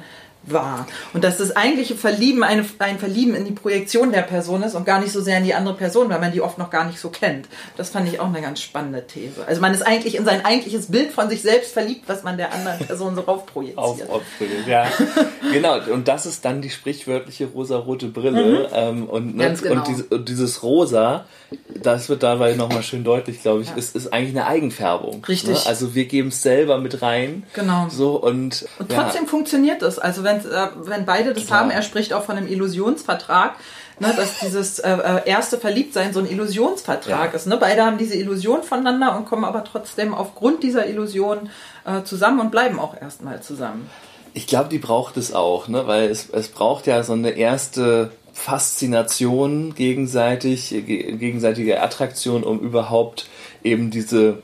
[0.53, 0.87] war.
[1.13, 4.85] Und dass das eigentliche Verlieben eine, ein Verlieben in die Projektion der Person ist und
[4.85, 7.01] gar nicht so sehr in die andere Person, weil man die oft noch gar nicht
[7.01, 7.49] so kennt.
[7.77, 9.47] Das fand ich auch eine ganz spannende These.
[9.47, 12.53] Also man ist eigentlich in sein eigentliches Bild von sich selbst verliebt, was man der
[12.53, 13.79] anderen Person so raufprojiziert.
[13.79, 14.23] Auf, auf,
[14.67, 14.87] ja.
[15.53, 18.69] genau, und das ist dann die sprichwörtliche rosa-rote Brille.
[18.69, 18.75] Mhm.
[18.75, 19.77] Ähm, und, ne, genau.
[19.77, 21.25] und, dieses, und, dieses Rosa,
[21.69, 23.77] das wird dabei nochmal schön deutlich, glaube ich, ja.
[23.77, 25.25] ist, ist eigentlich eine Eigenfärbung.
[25.25, 25.65] Richtig.
[25.65, 25.67] Ne?
[25.67, 27.45] Also wir geben es selber mit rein.
[27.55, 27.89] Genau.
[27.89, 29.29] So, und, und trotzdem ja.
[29.29, 29.99] funktioniert es.
[29.99, 31.61] Also wenn, äh, wenn beide das Total.
[31.61, 33.55] haben, er spricht auch von einem Illusionsvertrag.
[34.01, 37.37] Ne, dass dieses äh, äh, erste Verliebtsein so ein Illusionsvertrag ja.
[37.37, 37.49] ist.
[37.49, 37.57] Ne?
[37.57, 41.51] Beide haben diese Illusion voneinander und kommen aber trotzdem aufgrund dieser Illusion
[41.85, 43.91] äh, zusammen und bleiben auch erstmal zusammen.
[44.35, 45.89] Ich glaube, die braucht es auch, ne?
[45.89, 53.27] weil es, es braucht ja so eine erste Faszination gegenseitig, gegenseitige Attraktion, um überhaupt
[53.65, 54.43] eben diese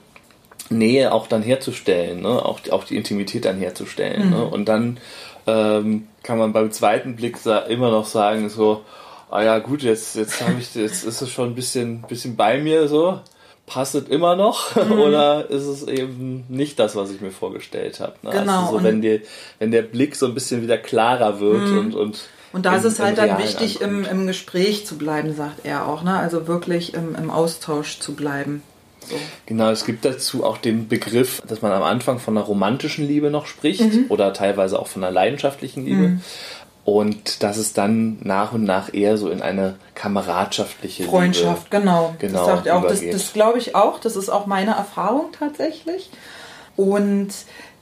[0.68, 2.44] Nähe auch dann herzustellen, ne?
[2.44, 4.30] auch, auch die Intimität dann herzustellen.
[4.30, 4.36] Ne?
[4.36, 4.42] Mhm.
[4.42, 4.44] Ne?
[4.46, 4.98] Und dann
[5.46, 8.82] ähm, kann man beim zweiten Blick immer noch sagen, so,
[9.30, 12.58] ah ja gut, jetzt, jetzt habe ich, jetzt ist es schon ein bisschen, bisschen bei
[12.58, 13.20] mir so.
[13.66, 14.92] Passt es immer noch mhm.
[14.92, 18.12] oder ist es eben nicht das, was ich mir vorgestellt habe?
[18.22, 18.30] Ne?
[18.30, 18.66] Genau.
[18.66, 19.22] Also so, wenn, die,
[19.58, 21.78] wenn der Blick so ein bisschen wieder klarer wird mhm.
[21.78, 25.34] und, und und da in, ist es halt dann wichtig, im, im Gespräch zu bleiben,
[25.34, 26.04] sagt er auch.
[26.04, 26.16] Ne?
[26.16, 28.62] Also wirklich im, im Austausch zu bleiben.
[29.08, 29.16] So.
[29.46, 33.30] Genau, es gibt dazu auch den Begriff, dass man am Anfang von einer romantischen Liebe
[33.30, 34.06] noch spricht mhm.
[34.08, 36.08] oder teilweise auch von einer leidenschaftlichen Liebe.
[36.08, 36.20] Mhm.
[36.84, 42.14] Und dass es dann nach und nach eher so in eine kameradschaftliche Freundschaft, Liebe, genau.
[42.18, 42.38] genau.
[42.38, 42.86] Das sagt er auch.
[42.86, 43.98] Das, das glaube ich auch.
[44.00, 46.10] Das ist auch meine Erfahrung tatsächlich.
[46.76, 47.30] Und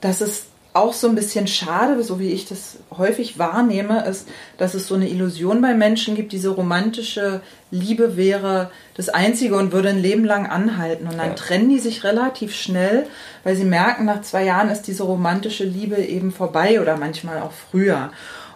[0.00, 4.72] das ist auch so ein bisschen schade, so wie ich das häufig wahrnehme, ist, dass
[4.72, 9.90] es so eine Illusion bei Menschen gibt, diese romantische Liebe wäre das Einzige und würde
[9.90, 11.06] ein Leben lang anhalten.
[11.06, 11.34] Und dann ja.
[11.34, 13.06] trennen die sich relativ schnell,
[13.44, 17.52] weil sie merken, nach zwei Jahren ist diese romantische Liebe eben vorbei oder manchmal auch
[17.70, 18.10] früher.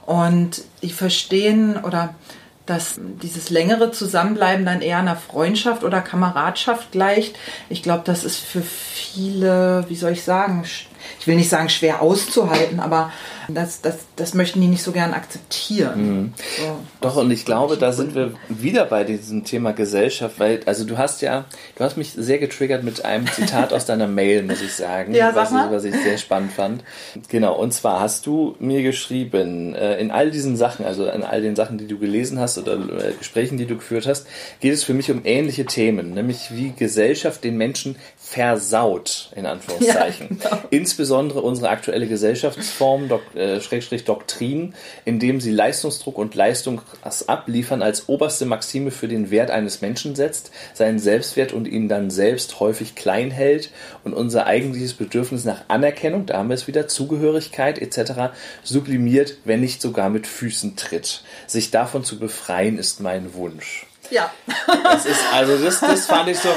[0.07, 2.15] Und die verstehen oder
[2.67, 7.37] dass dieses längere Zusammenbleiben dann eher einer Freundschaft oder Kameradschaft gleicht.
[7.69, 10.65] Ich glaube, das ist für viele, wie soll ich sagen,
[11.21, 13.13] ich will nicht sagen schwer auszuhalten, aber
[13.49, 16.21] das, das, das möchten die nicht so gern akzeptieren.
[16.21, 16.33] Mhm.
[16.59, 20.85] So, Doch, und ich glaube, da sind wir wieder bei diesem Thema Gesellschaft, weil, also
[20.85, 21.45] du hast ja,
[21.77, 25.35] du hast mich sehr getriggert mit einem Zitat aus deiner Mail, muss ich sagen, ja,
[25.35, 26.85] was, ich, was ich sehr spannend fand.
[27.29, 31.43] Genau, und zwar hast du mir geschrieben, äh, in all diesen Sachen, also in all
[31.43, 34.27] den Sachen, die du gelesen hast oder äh, Gesprächen, die du geführt hast,
[34.61, 40.39] geht es für mich um ähnliche Themen, nämlich wie Gesellschaft den Menschen versaut, in Anführungszeichen.
[40.43, 40.63] Ja, genau.
[40.71, 46.81] Insbesondere unsere aktuelle Gesellschaftsform, äh, Schrägstrich Doktrin, indem sie Leistungsdruck und Leistung
[47.27, 52.11] abliefern als oberste Maxime für den Wert eines Menschen setzt, seinen Selbstwert und ihn dann
[52.11, 53.71] selbst häufig klein hält
[54.05, 58.35] und unser eigentliches Bedürfnis nach Anerkennung, da haben wir es wieder, Zugehörigkeit etc.
[58.63, 61.23] sublimiert, wenn nicht sogar mit Füßen tritt.
[61.47, 63.86] Sich davon zu befreien ist mein Wunsch.
[64.11, 64.31] Ja.
[64.83, 66.49] Das ist, also das, das fand ich so,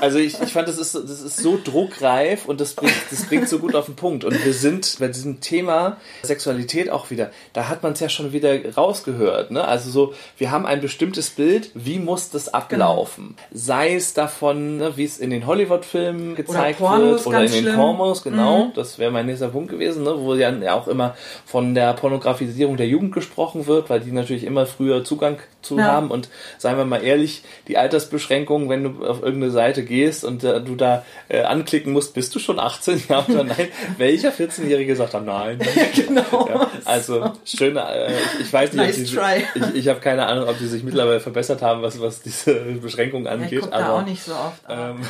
[0.00, 3.48] also ich, ich fand, das ist, das ist so druckreif und das bringt, das bringt
[3.48, 4.24] so gut auf den Punkt.
[4.24, 8.32] Und wir sind bei diesem Thema Sexualität auch wieder, da hat man es ja schon
[8.32, 9.50] wieder rausgehört.
[9.50, 9.66] Ne?
[9.66, 13.36] Also so, wir haben ein bestimmtes Bild, wie muss das ablaufen?
[13.36, 13.36] Genau.
[13.52, 17.74] Sei es davon, ne, wie es in den Hollywood-Filmen gezeigt oder wird oder in den
[17.74, 18.66] Pornos, genau.
[18.66, 18.72] Mhm.
[18.74, 20.14] Das wäre mein nächster Punkt gewesen, ne?
[20.18, 21.14] wo ja auch immer
[21.46, 25.84] von der Pornografisierung der Jugend gesprochen wird, weil die natürlich immer früher Zugang zu ja.
[25.84, 30.44] haben und seien wir mal ehrlich, die Altersbeschränkung, wenn du auf irgendeine Seite gehst und
[30.44, 33.04] äh, du da äh, anklicken musst, bist du schon 18?
[33.08, 33.68] Ja oder nein?
[33.96, 35.58] Welcher 14-Jährige sagt dann nein?
[35.94, 36.48] genau.
[36.48, 40.48] Ja, also schön, äh, ich, ich, weiß nicht, nice die, ich, ich habe keine Ahnung,
[40.48, 43.64] ob die sich mittlerweile verbessert haben, was, was diese Beschränkung angeht.
[43.64, 44.62] Ich aber da auch nicht so oft.
[44.68, 45.00] Ähm,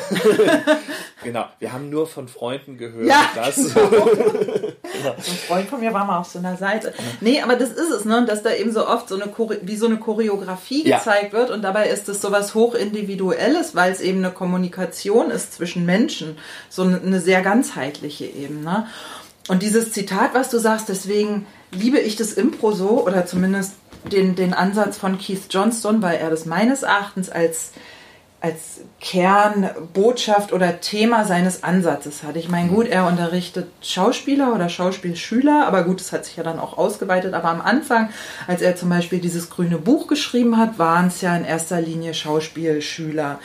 [1.25, 3.57] genau, wir haben nur von Freunden gehört, ja, dass.
[3.57, 3.89] Genau.
[3.89, 4.79] genau.
[4.99, 6.93] So ein Freund von mir war mal auf so einer Seite.
[7.21, 8.25] Nee, aber das ist es, ne?
[8.27, 10.99] dass da eben so oft so eine wie so eine Choreografie ja.
[10.99, 15.85] gezeigt wird und dabei ist es sowas hochindividuelles, weil es eben eine Kommunikation ist zwischen
[15.85, 16.39] Menschen,
[16.71, 18.87] so eine sehr ganzheitliche Ebene.
[19.49, 23.75] Und dieses Zitat, was du sagst, deswegen liebe ich das Impro so oder zumindest
[24.11, 27.73] den, den Ansatz von Keith Johnston, weil er das meines Erachtens als
[28.41, 32.37] als Kernbotschaft oder Thema seines Ansatzes hat.
[32.37, 36.61] Ich meine, gut, er unterrichtet Schauspieler oder Schauspielschüler, aber gut, es hat sich ja dann
[36.61, 37.35] auch ausgeweitet.
[37.35, 38.11] Aber am Anfang,
[38.47, 42.15] als er zum Beispiel dieses grüne Buch geschrieben hat, waren es ja in erster Linie
[42.15, 43.41] Schauspielschüler.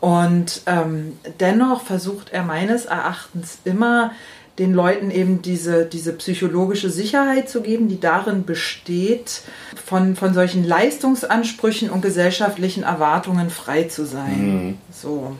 [0.00, 4.12] Und ähm, dennoch versucht er meines Erachtens immer
[4.58, 9.42] den Leuten eben diese, diese psychologische Sicherheit zu geben, die darin besteht,
[9.84, 14.38] von, von solchen Leistungsansprüchen und gesellschaftlichen Erwartungen frei zu sein.
[14.38, 14.78] Mhm.
[14.90, 15.36] So.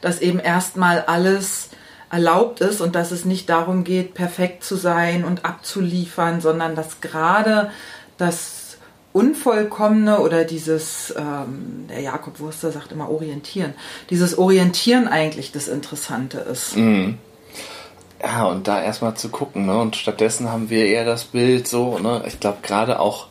[0.00, 1.70] Dass eben erstmal alles
[2.10, 7.00] erlaubt ist und dass es nicht darum geht, perfekt zu sein und abzuliefern, sondern dass
[7.00, 7.70] gerade
[8.18, 8.76] das
[9.14, 13.74] Unvollkommene oder dieses, ähm, der Jakob Wurster sagt immer orientieren,
[14.10, 16.76] dieses Orientieren eigentlich das Interessante ist.
[16.76, 17.18] Mhm.
[18.22, 19.78] Ja, und da erstmal zu gucken, ne?
[19.80, 22.22] Und stattdessen haben wir eher das Bild so, ne?
[22.26, 23.26] Ich glaube gerade auch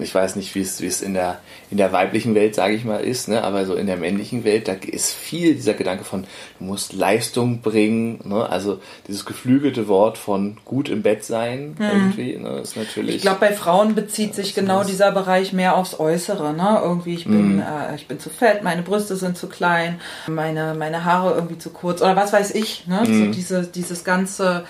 [0.00, 2.84] ich weiß nicht, wie es, wie es in der, in der weiblichen Welt, sage ich
[2.84, 3.42] mal, ist, ne?
[3.42, 6.24] aber so in der männlichen Welt, da ist viel dieser Gedanke von,
[6.58, 8.48] du musst Leistung bringen, ne?
[8.48, 11.84] also dieses geflügelte Wort von gut im Bett sein, mhm.
[11.84, 12.60] irgendwie, ne?
[12.60, 13.16] ist natürlich.
[13.16, 16.80] Ich glaube, bei Frauen bezieht sich genau dieser Bereich mehr aufs Äußere, ne?
[16.82, 17.60] irgendwie, ich bin, mhm.
[17.62, 21.70] äh, ich bin zu fett, meine Brüste sind zu klein, meine, meine Haare irgendwie zu
[21.70, 23.02] kurz, oder was weiß ich, ne?
[23.06, 23.26] Mhm.
[23.26, 24.64] so diese, dieses ganze,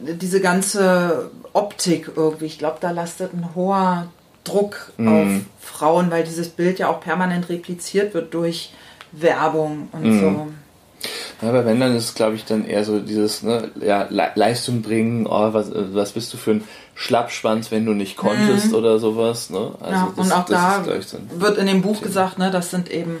[0.00, 2.46] diese ganze Optik irgendwie.
[2.46, 4.08] Ich glaube, da lastet ein hoher
[4.46, 5.08] Druck mhm.
[5.08, 5.28] auf
[5.60, 8.72] Frauen, weil dieses Bild ja auch permanent repliziert wird durch
[9.12, 10.20] Werbung und mhm.
[10.20, 10.48] so.
[11.42, 14.30] Ja, aber wenn, dann ist es, glaube ich, dann eher so dieses, ne, ja, Le
[14.34, 18.74] Leistung bringen, oh, was, was bist du für ein Schlappschwanz, wenn du nicht konntest mhm.
[18.74, 19.50] oder sowas.
[19.50, 19.72] Ne?
[19.80, 22.06] Also ja, das, und auch da so wird in dem Buch Thema.
[22.06, 23.18] gesagt, ne, das sind eben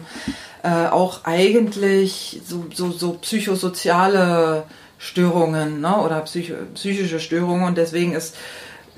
[0.62, 4.64] äh, auch eigentlich so, so, so psychosoziale
[4.98, 8.34] Störungen ne, oder psych psychische Störungen und deswegen ist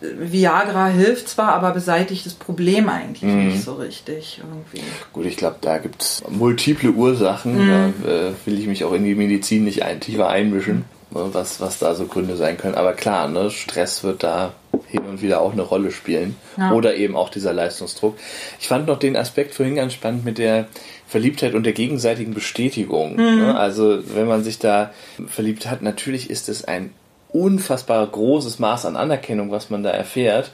[0.01, 3.49] Viagra hilft zwar, aber beseitigt das Problem eigentlich mhm.
[3.49, 4.87] nicht so richtig irgendwie.
[5.13, 7.67] Gut, ich glaube, da gibt es multiple Ursachen.
[7.67, 7.95] Mhm.
[8.05, 11.31] Da äh, will ich mich auch in die Medizin nicht ein, tiefer einmischen, mhm.
[11.33, 12.77] was, was da so Gründe sein können.
[12.77, 14.53] Aber klar, ne, Stress wird da
[14.87, 16.37] hin und wieder auch eine Rolle spielen.
[16.57, 16.73] Ja.
[16.73, 18.17] Oder eben auch dieser Leistungsdruck.
[18.61, 20.69] Ich fand noch den Aspekt vorhin ganz spannend mit der
[21.07, 23.13] Verliebtheit und der gegenseitigen Bestätigung.
[23.13, 23.39] Mhm.
[23.41, 23.59] Ne?
[23.59, 24.93] Also wenn man sich da
[25.27, 26.91] verliebt hat, natürlich ist es ein
[27.31, 30.53] unfassbar großes Maß an Anerkennung, was man da erfährt.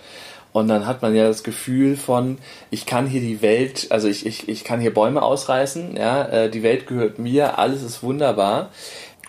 [0.52, 2.38] Und dann hat man ja das Gefühl von,
[2.70, 6.50] ich kann hier die Welt, also ich, ich, ich kann hier Bäume ausreißen, ja, äh,
[6.50, 8.70] die Welt gehört mir, alles ist wunderbar.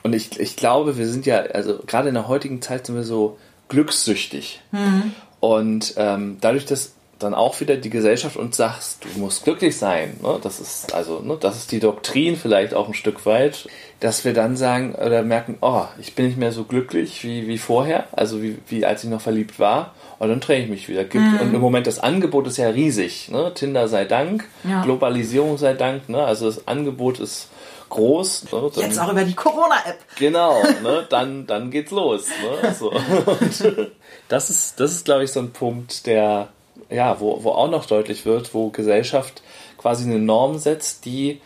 [0.03, 3.03] Und ich, ich glaube, wir sind ja, also gerade in der heutigen Zeit sind wir
[3.03, 4.62] so glückssüchtig.
[4.71, 5.13] Mhm.
[5.39, 10.17] Und ähm, dadurch, dass dann auch wieder die Gesellschaft uns sagt, du musst glücklich sein.
[10.21, 10.38] Ne?
[10.41, 13.69] Das ist also, ne, das ist die Doktrin vielleicht auch ein Stück weit,
[14.01, 17.58] dass wir dann sagen oder merken, oh, ich bin nicht mehr so glücklich wie, wie
[17.58, 19.95] vorher, also wie, wie als ich noch verliebt war.
[20.19, 21.04] Und dann drehe ich mich wieder.
[21.04, 21.39] Mhm.
[21.39, 23.30] Und im Moment das Angebot ist ja riesig.
[23.30, 23.54] Ne?
[23.54, 24.84] Tinder sei Dank, ja.
[24.84, 26.10] Globalisierung sei Dank.
[26.10, 26.23] Ne?
[26.23, 27.49] Also das Angebot ist
[27.89, 28.51] groß.
[28.51, 28.71] Ne?
[28.73, 29.99] Dann, Jetzt auch über die Corona-App.
[30.17, 31.06] Genau, ne?
[31.10, 32.28] dann, dann geht's los.
[32.62, 32.73] Ne?
[32.73, 32.91] So.
[32.91, 33.73] Und
[34.28, 36.49] das ist, das ist, glaube ich, so ein Punkt, der
[36.89, 39.41] ja, wo, wo auch noch deutlich wird, wo Gesellschaft
[39.78, 41.41] quasi eine Norm setzt, die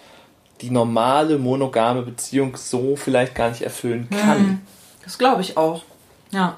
[0.62, 4.42] die normale monogame Beziehung so vielleicht gar nicht erfüllen kann.
[4.42, 4.62] Mhm.
[5.04, 5.84] Das glaube ich auch.
[6.32, 6.58] Ja.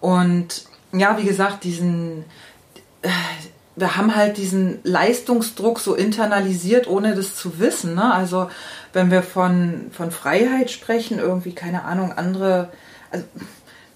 [0.00, 2.24] Und ja, wie gesagt, diesen
[3.02, 3.08] äh,
[3.78, 7.94] wir haben halt diesen Leistungsdruck so internalisiert, ohne das zu wissen.
[7.94, 8.12] Ne?
[8.12, 8.50] Also
[8.92, 12.70] wenn wir von, von Freiheit sprechen, irgendwie, keine Ahnung, andere,
[13.10, 13.24] also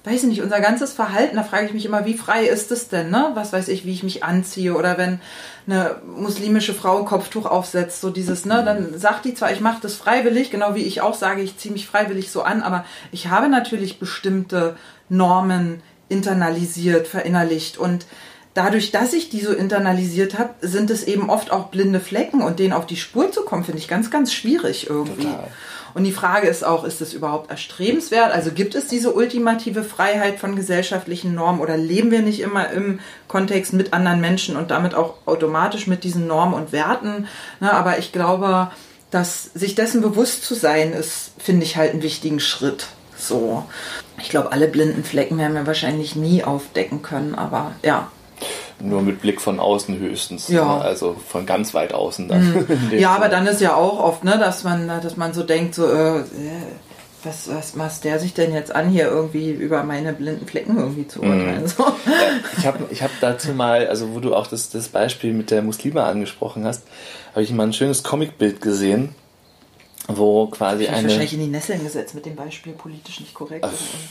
[0.04, 2.88] weiß ich nicht, unser ganzes Verhalten, da frage ich mich immer, wie frei ist es
[2.88, 3.30] denn, ne?
[3.34, 5.20] Was weiß ich, wie ich mich anziehe oder wenn
[5.66, 9.80] eine muslimische Frau ein Kopftuch aufsetzt, so dieses, ne, dann sagt die zwar, ich mache
[9.80, 13.28] das freiwillig, genau wie ich auch sage, ich ziehe mich freiwillig so an, aber ich
[13.28, 14.76] habe natürlich bestimmte
[15.08, 18.06] Normen internalisiert, verinnerlicht und
[18.54, 22.58] dadurch, dass ich die so internalisiert habe, sind es eben oft auch blinde Flecken und
[22.58, 25.24] denen auf die Spur zu kommen, finde ich ganz, ganz schwierig irgendwie.
[25.24, 25.48] Total.
[25.94, 28.32] Und die Frage ist auch, ist es überhaupt erstrebenswert?
[28.32, 33.00] Also gibt es diese ultimative Freiheit von gesellschaftlichen Normen oder leben wir nicht immer im
[33.28, 37.26] Kontext mit anderen Menschen und damit auch automatisch mit diesen Normen und Werten?
[37.60, 38.70] Ne, aber ich glaube,
[39.10, 42.86] dass sich dessen bewusst zu sein, ist, finde ich halt einen wichtigen Schritt.
[43.16, 43.64] So.
[44.18, 48.10] Ich glaube, alle blinden Flecken werden wir wahrscheinlich nie aufdecken können, aber ja,
[48.82, 50.48] nur mit Blick von außen höchstens.
[50.48, 50.76] Ja.
[50.76, 50.82] Ne?
[50.82, 52.52] Also von ganz weit außen dann.
[52.52, 52.66] Mhm.
[52.98, 55.86] Ja, aber dann ist ja auch oft, ne, dass man, dass man so denkt, so,
[55.86, 56.22] äh,
[57.24, 61.06] was, was maßt der sich denn jetzt an, hier irgendwie über meine blinden Flecken irgendwie
[61.06, 61.62] zu urteilen?
[61.62, 61.68] Mhm.
[61.68, 61.84] So.
[61.84, 61.92] Ja,
[62.58, 65.62] ich habe ich hab dazu mal, also wo du auch das, das Beispiel mit der
[65.62, 66.82] Muslima angesprochen hast,
[67.32, 69.14] habe ich mal ein schönes Comicbild gesehen
[70.08, 71.04] wo quasi ich eine.
[71.04, 73.66] wahrscheinlich in die Nesseln gesetzt mit dem Beispiel politisch nicht korrekt.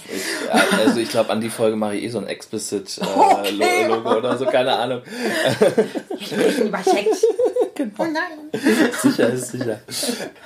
[0.06, 3.88] Ich, also ich glaube, an die Folge mache ich eh so ein explicit äh, okay.
[3.88, 5.02] Logo oder so, keine Ahnung.
[6.18, 7.26] Ich bin übercheckt.
[7.76, 7.94] genau.
[7.98, 8.62] Oh nein.
[9.02, 9.82] sicher ist sicher.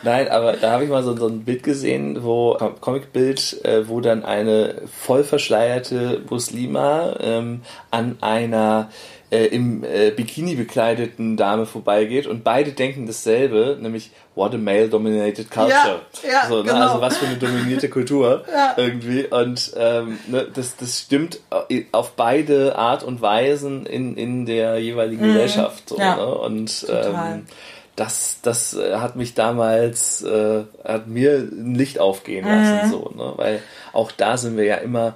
[0.04, 4.02] Nein, aber da habe ich mal so, so ein Bild gesehen, wo Comicbild, äh, wo
[4.02, 8.90] dann eine voll verschleierte Muslima ähm, an einer
[9.32, 15.50] äh, im äh, Bikini bekleideten Dame vorbeigeht und beide denken dasselbe, nämlich what a male-dominated
[15.50, 16.02] culture.
[16.24, 16.70] Ja, ja, so, ne?
[16.70, 16.88] genau.
[16.88, 18.74] Also was für eine dominierte Kultur ja.
[18.78, 19.26] irgendwie.
[19.26, 21.40] Und ähm, ne, das, das stimmt
[21.92, 25.34] auf beide Art und Weisen in, in der jeweiligen mhm.
[25.34, 25.90] Gesellschaft.
[25.90, 26.36] So, ne?
[26.36, 27.46] Und ähm,
[27.96, 32.92] das, das äh, hat mich damals, äh, hat mir ein Licht aufgehen lassen, mhm.
[32.92, 33.34] so, ne?
[33.38, 33.62] Weil
[33.94, 35.16] auch da sind wir ja immer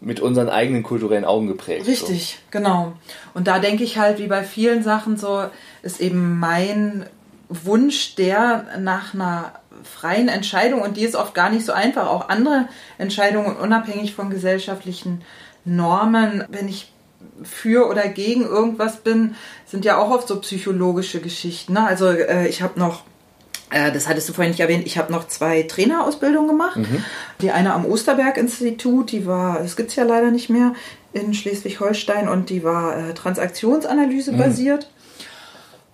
[0.00, 1.86] mit unseren eigenen kulturellen Augen geprägt.
[1.86, 2.58] Richtig, so.
[2.58, 2.92] genau.
[3.34, 5.44] Und da denke ich halt, wie bei vielen Sachen so,
[5.82, 7.06] ist eben mein
[7.48, 9.52] Wunsch der nach einer
[9.84, 12.08] freien Entscheidung und die ist oft gar nicht so einfach.
[12.08, 15.22] Auch andere Entscheidungen unabhängig von gesellschaftlichen
[15.64, 16.92] Normen, wenn ich
[17.42, 19.34] für oder gegen irgendwas bin,
[19.66, 21.74] sind ja auch oft so psychologische Geschichten.
[21.74, 21.86] Ne?
[21.86, 23.02] Also äh, ich habe noch
[23.70, 24.86] das hattest du vorhin nicht erwähnt.
[24.86, 26.76] Ich habe noch zwei Trainerausbildungen gemacht.
[26.76, 27.04] Mhm.
[27.40, 30.72] Die eine am Osterberg-Institut, die war, es gibt es ja leider nicht mehr,
[31.12, 34.38] in Schleswig-Holstein und die war äh, Transaktionsanalyse mhm.
[34.38, 34.88] basiert.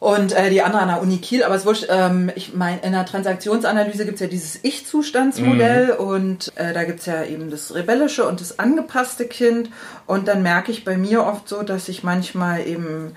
[0.03, 2.91] Und äh, die andere an der Uni Kiel, aber es wurscht, ähm, ich meine, in
[2.91, 6.05] der Transaktionsanalyse gibt es ja dieses Ich-Zustandsmodell mhm.
[6.05, 9.71] und äh, da gibt es ja eben das rebellische und das angepasste Kind.
[10.07, 13.15] Und dann merke ich bei mir oft so, dass ich manchmal eben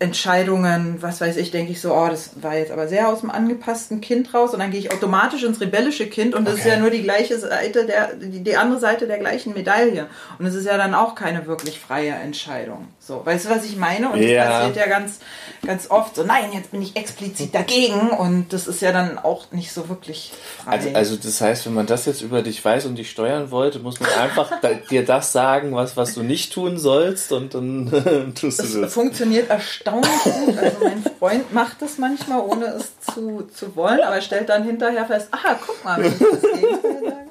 [0.00, 3.30] Entscheidungen, was weiß ich, denke ich so, oh, das war jetzt aber sehr aus dem
[3.30, 6.62] angepassten Kind raus und dann gehe ich automatisch ins rebellische Kind und das okay.
[6.62, 10.06] ist ja nur die gleiche Seite der, die, die, andere Seite der gleichen Medaille
[10.38, 12.88] und es ist ja dann auch keine wirklich freie Entscheidung.
[12.98, 14.08] So, weißt du, was ich meine?
[14.08, 14.42] Und ja.
[14.42, 15.18] das passiert ja ganz,
[15.66, 19.52] ganz oft so, nein, jetzt bin ich explizit dagegen und das ist ja dann auch
[19.52, 20.32] nicht so wirklich
[20.64, 20.72] frei.
[20.72, 23.80] Also, also das heißt, wenn man das jetzt über dich weiß und dich steuern wollte,
[23.80, 24.50] muss man einfach
[24.88, 28.94] dir das sagen, was, was du nicht tun sollst und dann tust das du das.
[28.94, 30.58] funktioniert erstaunlich erstaunlich gut.
[30.58, 35.06] Also mein Freund macht das manchmal, ohne es zu, zu wollen, aber stellt dann hinterher
[35.06, 37.30] fest, aha, guck mal, wenn ich das Gegenteil sage.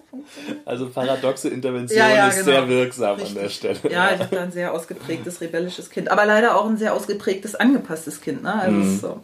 [0.66, 2.46] Also paradoxe Intervention ja, ja, ist genau.
[2.46, 3.38] sehr wirksam Richtig.
[3.38, 3.80] an der Stelle.
[3.90, 8.22] Ja, ich habe ein sehr ausgeprägtes rebellisches Kind, aber leider auch ein sehr ausgeprägtes angepasstes
[8.22, 8.44] Kind.
[8.44, 8.54] Ne?
[8.54, 9.00] Also mhm.
[9.00, 9.24] so.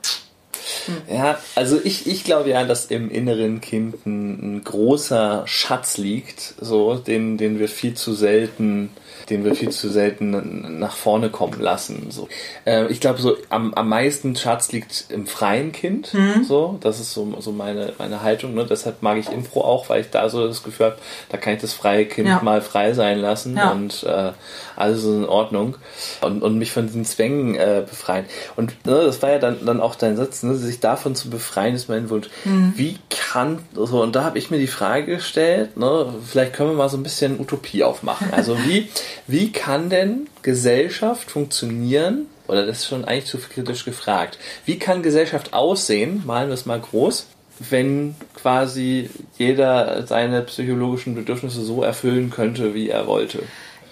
[0.87, 1.15] Hm.
[1.15, 6.55] Ja, also ich, ich glaube ja, dass im inneren Kind ein, ein, großer Schatz liegt,
[6.59, 8.89] so, den, den wir viel zu selten
[9.29, 12.07] den wir viel zu selten nach vorne kommen lassen.
[12.09, 12.27] So.
[12.65, 16.13] Äh, ich glaube, so am, am meisten Schatz liegt im freien Kind.
[16.13, 16.43] Mhm.
[16.43, 18.53] So, das ist so, so meine, meine Haltung.
[18.53, 18.65] Ne?
[18.65, 20.97] Deshalb mag ich Impro auch, weil ich da so das Gefühl habe,
[21.29, 22.41] da kann ich das freie Kind ja.
[22.41, 23.71] mal frei sein lassen ja.
[23.71, 24.31] und äh,
[24.75, 25.77] alles ist in Ordnung
[26.21, 28.25] und, und mich von diesen Zwängen äh, befreien.
[28.55, 30.55] Und ne, das war ja dann, dann auch dein Satz, ne?
[30.55, 32.27] sich davon zu befreien, ist mein Wunsch.
[32.43, 32.73] Mhm.
[32.75, 36.75] Wie kann, so, und da habe ich mir die Frage gestellt, ne, vielleicht können wir
[36.75, 38.27] mal so ein bisschen Utopie aufmachen.
[38.31, 38.89] Also wie,
[39.27, 45.03] wie kann denn Gesellschaft funktionieren, oder das ist schon eigentlich zu kritisch gefragt, wie kann
[45.03, 47.27] Gesellschaft aussehen, malen wir es mal groß,
[47.69, 53.43] wenn quasi jeder seine psychologischen Bedürfnisse so erfüllen könnte, wie er wollte?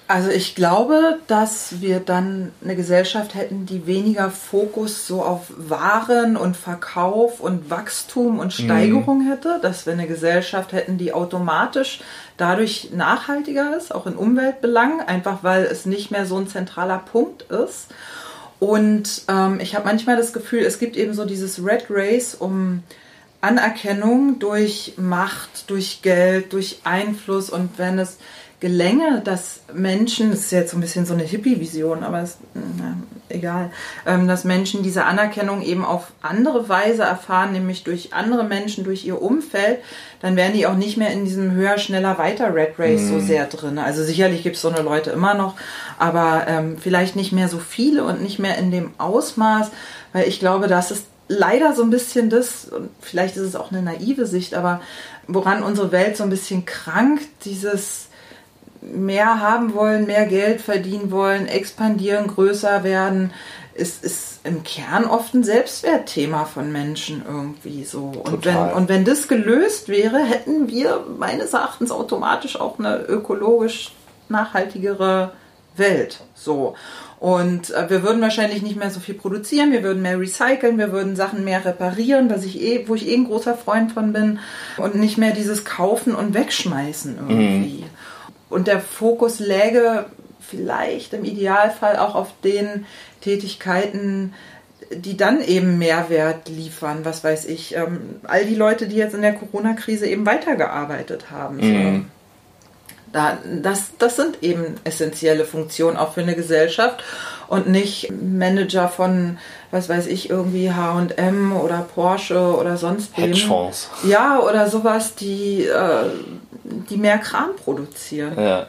[0.08, 6.36] Also ich glaube, dass wir dann eine Gesellschaft hätten, die weniger Fokus so auf Waren
[6.36, 8.63] und Verkauf und Wachstum und mhm.
[8.66, 9.30] Steigerung mhm.
[9.30, 12.02] hätte, dass wir eine Gesellschaft hätten, die automatisch
[12.36, 17.44] dadurch nachhaltiger ist, auch in Umweltbelangen, einfach weil es nicht mehr so ein zentraler Punkt
[17.44, 17.88] ist.
[18.60, 22.84] Und ähm, ich habe manchmal das Gefühl, es gibt eben so dieses Red Race um
[23.42, 28.18] Anerkennung durch Macht, durch Geld, durch Einfluss und wenn es
[28.63, 32.95] gelänge, dass Menschen, das ist jetzt so ein bisschen so eine Hippie-Vision, aber ist, na,
[33.28, 33.71] egal,
[34.06, 39.04] ähm, dass Menschen diese Anerkennung eben auf andere Weise erfahren, nämlich durch andere Menschen, durch
[39.04, 39.80] ihr Umfeld,
[40.21, 43.10] dann wären die auch nicht mehr in diesem höher, schneller, weiter Red Race mhm.
[43.10, 43.78] so sehr drin.
[43.80, 45.56] Also sicherlich gibt es so eine Leute immer noch,
[45.99, 49.71] aber ähm, vielleicht nicht mehr so viele und nicht mehr in dem Ausmaß,
[50.13, 53.73] weil ich glaube, das ist leider so ein bisschen das, und vielleicht ist es auch
[53.73, 54.80] eine naive Sicht, aber
[55.28, 58.08] woran unsere Welt so ein bisschen krankt, dieses
[58.91, 63.32] mehr haben wollen, mehr Geld verdienen wollen, expandieren, größer werden,
[63.76, 68.12] ist, ist im Kern oft ein Selbstwertthema von Menschen irgendwie so.
[68.24, 73.93] Und wenn, und wenn das gelöst wäre, hätten wir meines Erachtens automatisch auch eine ökologisch
[74.30, 75.32] nachhaltigere
[75.76, 76.19] Welt.
[76.36, 76.76] So.
[77.19, 80.91] Und äh, wir würden wahrscheinlich nicht mehr so viel produzieren, wir würden mehr recyceln, wir
[80.91, 84.39] würden Sachen mehr reparieren, was ich eh, wo ich eh ein großer Freund von bin.
[84.78, 87.84] Und nicht mehr dieses Kaufen und Wegschmeißen irgendwie.
[87.84, 87.89] Mhm.
[88.54, 90.06] Und der Fokus läge
[90.39, 92.86] vielleicht im Idealfall auch auf den
[93.22, 94.34] Tätigkeiten,
[94.92, 97.76] die dann eben Mehrwert liefern, was weiß ich.
[97.76, 101.58] Ähm, all die Leute, die jetzt in der Corona-Krise eben weitergearbeitet haben.
[101.58, 102.06] Mhm.
[103.12, 107.04] Da, das, das sind eben essentielle Funktionen auch für eine Gesellschaft
[107.48, 109.38] und nicht Manager von,
[109.69, 113.25] was weiß ich, irgendwie H&M oder Porsche oder sonst wem.
[113.25, 113.92] Hedgefonds.
[114.04, 116.06] Ja, oder sowas, die, äh,
[116.63, 118.39] die mehr Kram produzieren.
[118.39, 118.67] Ja.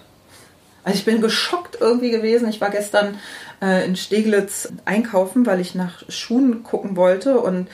[0.85, 2.49] Also ich bin geschockt irgendwie gewesen.
[2.49, 3.19] Ich war gestern
[3.63, 7.69] äh, in Steglitz einkaufen, weil ich nach Schuhen gucken wollte und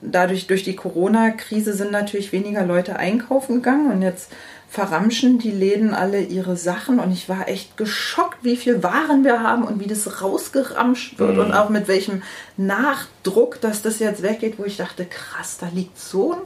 [0.00, 4.30] dadurch durch die Corona-Krise sind natürlich weniger Leute einkaufen gegangen und jetzt
[4.68, 9.42] verramschen die Läden alle ihre Sachen und ich war echt geschockt, wie viel Waren wir
[9.42, 11.40] haben und wie das rausgeramscht wird mhm.
[11.40, 12.22] und auch mit welchem
[12.56, 16.40] Nachdruck, dass das jetzt weggeht, wo ich dachte, krass, da liegt so ein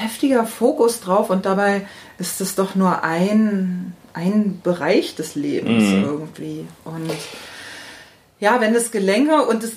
[0.00, 1.86] heftiger Fokus drauf und dabei
[2.18, 6.04] ist es doch nur ein, ein Bereich des Lebens mhm.
[6.04, 7.10] irgendwie und
[8.40, 9.76] ja, wenn es gelänge und es,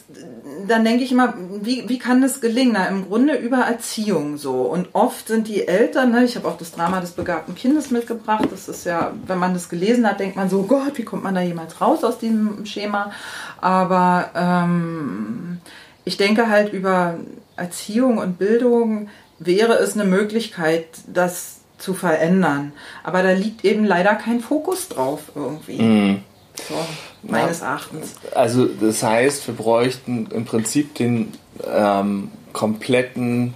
[0.68, 2.74] dann denke ich immer, wie, wie kann das gelingen?
[2.74, 4.62] Na, im Grunde über Erziehung so.
[4.62, 8.48] Und oft sind die Eltern, ne, ich habe auch das Drama des begabten Kindes mitgebracht,
[8.50, 11.36] das ist ja, wenn man das gelesen hat, denkt man so, Gott, wie kommt man
[11.36, 13.12] da jemals raus aus diesem Schema?
[13.60, 15.58] Aber ähm,
[16.06, 17.16] ich denke halt über
[17.58, 19.10] Erziehung und Bildung
[19.40, 22.72] wäre es eine Möglichkeit, das zu verändern.
[23.04, 25.82] Aber da liegt eben leider kein Fokus drauf irgendwie.
[25.82, 26.22] Mhm.
[26.68, 26.76] So,
[27.24, 28.16] meines ja, Erachtens.
[28.36, 31.34] Also das heißt, wir bräuchten im Prinzip den
[31.66, 33.54] ähm, kompletten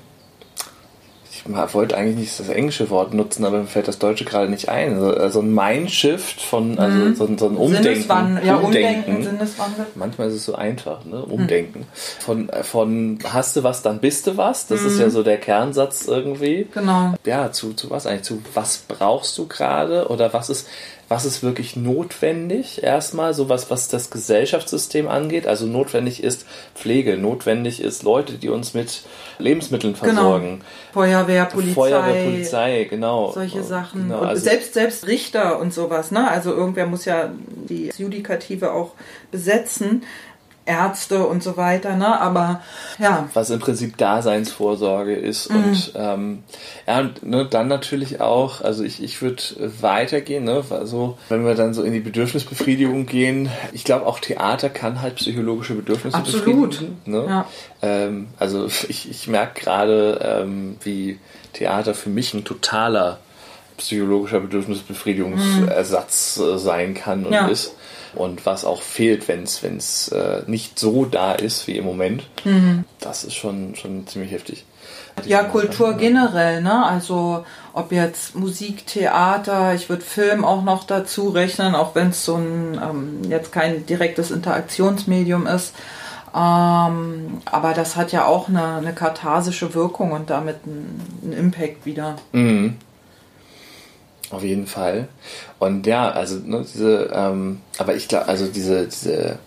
[1.50, 4.70] ich wollte eigentlich nicht das englische Wort nutzen, aber mir fällt das deutsche gerade nicht
[4.70, 4.96] ein.
[4.96, 7.16] Also, also ein Mindshift von, also mhm.
[7.16, 8.40] so, so, ein Umdenken.
[8.46, 9.24] Ja, Umdenken.
[9.24, 9.88] Sinneswandel.
[9.96, 11.24] Manchmal ist es so einfach, ne?
[11.24, 11.80] Umdenken.
[11.80, 11.86] Mhm.
[12.20, 14.68] Von, von hast du was, dann bist du was.
[14.68, 14.88] Das mhm.
[14.88, 16.68] ist ja so der Kernsatz irgendwie.
[16.74, 17.14] Genau.
[17.26, 18.24] Ja, zu, zu was eigentlich?
[18.24, 20.08] Zu was brauchst du gerade?
[20.08, 20.68] Oder was ist,
[21.10, 25.48] was ist wirklich notwendig erstmal, so was, was das Gesellschaftssystem angeht.
[25.48, 26.46] Also notwendig ist
[26.76, 29.04] Pflege, notwendig ist Leute, die uns mit
[29.40, 30.14] Lebensmitteln genau.
[30.14, 30.48] versorgen.
[30.48, 30.64] Genau.
[30.94, 31.74] Feuerwehr, Polizei.
[31.74, 33.32] Feuerwehr, Polizei, genau.
[33.32, 34.04] Solche Sachen.
[34.04, 36.30] Genau, und also selbst, selbst Richter und sowas, ne?
[36.30, 37.32] Also irgendwer muss ja
[37.70, 38.92] die Judikative auch
[39.32, 40.04] besetzen.
[40.68, 42.20] Ärzte und so weiter, ne?
[42.20, 42.62] Aber
[43.00, 43.30] ja.
[43.34, 45.50] Was im Prinzip Daseinsvorsorge ist.
[45.50, 45.56] Mhm.
[45.56, 46.44] Und ähm,
[46.86, 49.42] ja, und ne, dann natürlich auch, also ich, ich würde
[49.82, 50.64] weitergehen, ne?
[50.70, 55.16] Also wenn wir dann so in die Bedürfnisbefriedigung gehen, ich glaube auch Theater kann halt
[55.16, 56.72] psychologische Bedürfnisse Absolut.
[56.72, 56.98] befriedigen.
[57.06, 57.26] Ne?
[57.28, 57.46] Ja.
[57.82, 61.20] Ähm, also ich, ich merke gerade, ähm, wie
[61.54, 63.20] Theater für mich ein totaler
[63.78, 67.48] psychologischer Bedürfnisbefriedigungsersatz äh, sein kann und ja.
[67.48, 67.74] ist
[68.16, 72.24] und was auch fehlt, wenn es äh, nicht so da ist wie im Moment.
[72.44, 72.84] Mhm.
[73.00, 74.66] Das ist schon, schon ziemlich heftig.
[75.26, 76.86] Ja, Kultur generell, ne?
[76.86, 82.24] Also ob jetzt Musik, Theater, ich würde Film auch noch dazu rechnen, auch wenn es
[82.24, 85.74] so ein ähm, jetzt kein direktes Interaktionsmedium ist.
[86.36, 92.18] Ähm, aber das hat ja auch eine, eine katharsische Wirkung und damit einen Impact wieder.
[92.32, 92.76] Mhm.
[94.30, 95.08] Auf jeden Fall.
[95.60, 99.40] Und ja, also ne, diese, ähm, aber ich glaube, also diese, diese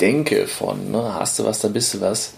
[0.00, 2.34] Denke von, ne, hast du was, dann bist du was,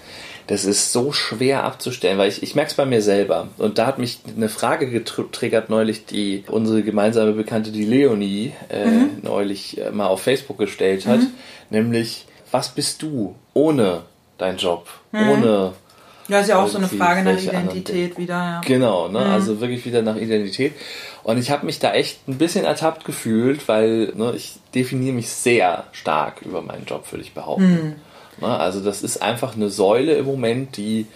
[0.47, 3.49] das ist so schwer abzustellen, weil ich, ich merke es bei mir selber.
[3.59, 8.87] Und da hat mich eine Frage getriggert neulich, die unsere gemeinsame Bekannte, die Leonie, äh,
[8.87, 9.11] mhm.
[9.23, 11.33] neulich äh, mal auf Facebook gestellt hat, mhm.
[11.71, 14.03] nämlich, was bist du ohne
[14.39, 15.29] deinen Job, mhm.
[15.31, 15.73] ohne
[16.29, 18.35] ja, ist ja auch so eine Frage nach Identität wieder.
[18.35, 18.61] Ja.
[18.65, 19.21] Genau, ne?
[19.21, 19.33] Mhm.
[19.33, 20.73] also wirklich wieder nach Identität.
[21.25, 25.31] Und ich habe mich da echt ein bisschen ertappt gefühlt, weil ne, ich definiere mich
[25.31, 27.97] sehr stark über meinen Job, würde ich behaupten.
[28.39, 28.47] Mhm.
[28.47, 31.07] Ne, also das ist einfach eine Säule im Moment, die,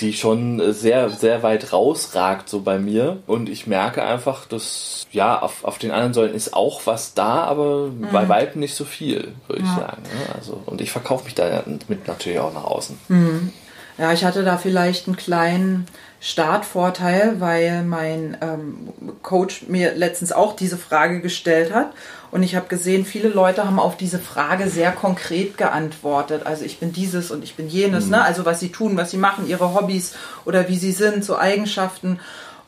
[0.00, 3.18] die schon sehr, sehr weit rausragt so bei mir.
[3.26, 7.44] Und ich merke einfach, dass ja, auf, auf den anderen Säulen ist auch was da,
[7.44, 8.08] aber mhm.
[8.12, 10.02] bei weitem nicht so viel, würde ich sagen.
[10.02, 10.34] Ne?
[10.34, 12.98] Also, und ich verkaufe mich da mit natürlich auch nach außen.
[13.08, 13.52] Mhm.
[13.98, 15.86] Ja, ich hatte da vielleicht einen kleinen
[16.20, 18.88] Startvorteil, weil mein ähm,
[19.22, 21.92] Coach mir letztens auch diese Frage gestellt hat.
[22.30, 26.44] Und ich habe gesehen, viele Leute haben auf diese Frage sehr konkret geantwortet.
[26.44, 28.16] Also ich bin dieses und ich bin jenes, ne?
[28.16, 28.22] mhm.
[28.22, 28.24] ne?
[28.24, 30.14] Also was sie tun, was sie machen, ihre Hobbys
[30.44, 32.18] oder wie sie sind, so Eigenschaften.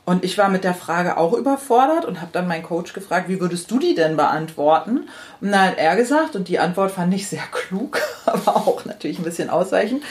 [0.05, 3.41] Und ich war mit der Frage auch überfordert und habe dann meinen Coach gefragt, wie
[3.41, 5.09] würdest du die denn beantworten?
[5.43, 9.19] Und dann hat er gesagt, und die Antwort fand ich sehr klug, aber auch natürlich
[9.19, 10.03] ein bisschen ausweichend,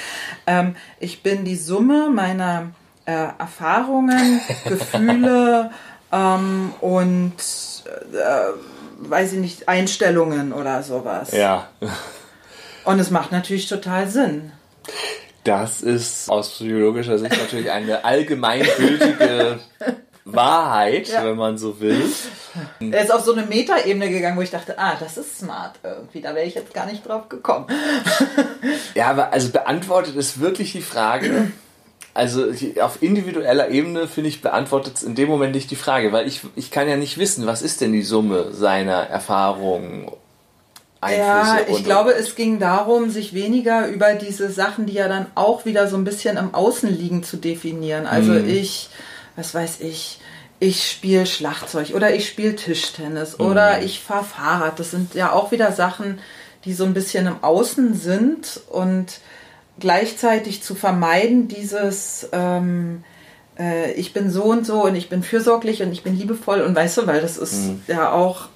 [0.46, 2.68] ähm, ich bin die Summe meiner
[3.08, 5.72] äh, Erfahrungen, Gefühle
[6.12, 7.34] ähm, und,
[8.14, 11.32] äh, weiß ich nicht, Einstellungen oder sowas.
[11.32, 11.70] Ja.
[12.84, 14.52] Und es macht natürlich total Sinn.
[15.46, 19.60] Das ist aus psychologischer Sicht natürlich eine allgemeingültige
[20.26, 21.24] Wahrheit, ja.
[21.24, 22.04] wenn man so will.
[22.80, 26.20] Er ist auf so eine Metaebene gegangen, wo ich dachte, ah, das ist smart irgendwie.
[26.20, 27.68] Da wäre ich jetzt gar nicht drauf gekommen.
[28.96, 31.52] ja, aber also beantwortet ist wirklich die Frage,
[32.18, 32.52] also
[32.82, 36.42] auf individueller Ebene, finde ich, beantwortet es in dem Moment nicht die Frage, weil ich,
[36.56, 40.12] ich kann ja nicht wissen, was ist denn die Summe seiner Erfahrungen,
[41.00, 41.28] Einflüsse.
[41.28, 45.66] Ja, ich glaube, es ging darum, sich weniger über diese Sachen, die ja dann auch
[45.66, 48.08] wieder so ein bisschen im Außen liegen, zu definieren.
[48.08, 48.50] Also mhm.
[48.50, 48.90] ich,
[49.36, 50.20] was weiß ich,
[50.60, 53.46] ich spiele Schlagzeug oder ich spiele Tischtennis mhm.
[53.46, 54.80] oder ich fahre Fahrrad.
[54.80, 56.20] Das sind ja auch wieder Sachen,
[56.66, 59.20] die so ein bisschen im Außen sind und
[59.80, 63.04] gleichzeitig zu vermeiden, dieses ähm,
[63.60, 66.76] äh, ich bin so und so und ich bin fürsorglich und ich bin liebevoll und
[66.76, 67.82] weißt du, weil das ist mhm.
[67.88, 68.48] ja auch,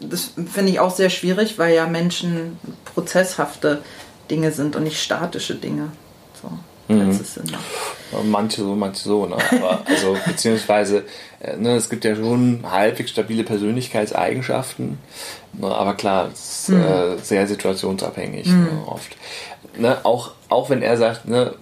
[0.00, 3.82] das finde ich auch sehr schwierig, weil ja Menschen prozesshafte
[4.30, 5.88] Dinge sind und nicht statische Dinge.
[6.40, 6.50] So.
[6.88, 7.18] Mhm.
[8.30, 9.36] Manche so, manche so, ne?
[9.50, 11.04] Aber also beziehungsweise,
[11.40, 14.98] äh, ne, es gibt ja schon halbwegs stabile Persönlichkeitseigenschaften,
[15.54, 16.82] ne, aber klar, es ist mhm.
[16.82, 18.64] äh, sehr situationsabhängig mhm.
[18.64, 19.16] ne, oft
[19.78, 21.54] ne, auch, auch wenn er sagt, ne,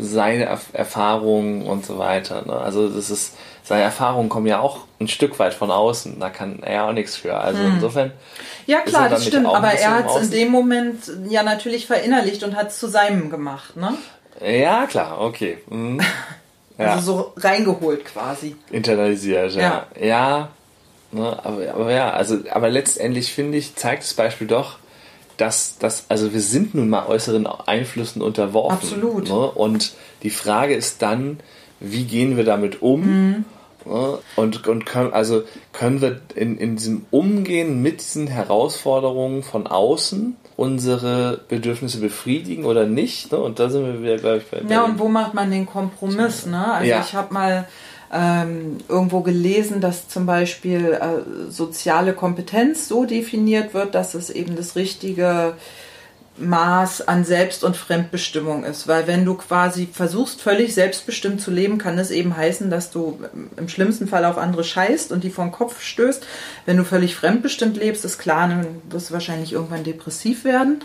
[0.00, 3.34] seine Erf Erfahrungen und so weiter, ne, also das ist,
[3.64, 7.16] seine Erfahrungen kommen ja auch ein Stück weit von außen, da kann er auch nichts
[7.16, 7.36] für.
[7.36, 7.74] Also hm.
[7.74, 8.12] insofern.
[8.66, 12.56] Ja klar, das stimmt, aber er hat es in dem Moment ja natürlich verinnerlicht und
[12.56, 13.94] hat es zu seinem gemacht, ne?
[14.44, 15.58] Ja, klar, okay.
[15.68, 16.00] Mhm.
[16.78, 16.92] Ja.
[16.92, 18.54] Also so reingeholt quasi.
[18.70, 19.86] Internalisiert, ja.
[19.98, 20.48] Ja, ja
[21.10, 24.76] ne, aber, aber ja, also, aber letztendlich finde ich, zeigt das Beispiel doch,
[25.36, 28.76] dass das, also wir sind nun mal äußeren Einflüssen unterworfen.
[28.76, 29.28] Absolut.
[29.28, 29.50] Ne?
[29.50, 31.40] Und die Frage ist dann,
[31.80, 33.00] wie gehen wir damit um?
[33.00, 33.44] Mhm.
[33.84, 34.18] Ne?
[34.36, 40.36] Und, und können, also können wir in, in diesem Umgehen mit diesen Herausforderungen von außen
[40.56, 43.30] unsere Bedürfnisse befriedigen oder nicht?
[43.30, 43.38] Ne?
[43.38, 44.62] Und da sind wir wieder, glaube ich, bei.
[44.72, 46.46] Ja, und wo macht man den Kompromiss?
[46.46, 46.72] Ne?
[46.72, 47.00] Also ja.
[47.00, 47.68] ich habe mal
[48.12, 54.56] ähm, irgendwo gelesen, dass zum Beispiel äh, soziale Kompetenz so definiert wird, dass es eben
[54.56, 55.54] das richtige
[56.38, 58.88] Maß an Selbst- und Fremdbestimmung ist.
[58.88, 63.18] Weil wenn du quasi versuchst, völlig selbstbestimmt zu leben, kann es eben heißen, dass du
[63.56, 66.26] im schlimmsten Fall auf andere scheißt und die vom Kopf stößt.
[66.66, 70.80] Wenn du völlig fremdbestimmt lebst, ist klar, dann wirst du wahrscheinlich irgendwann depressiv werden.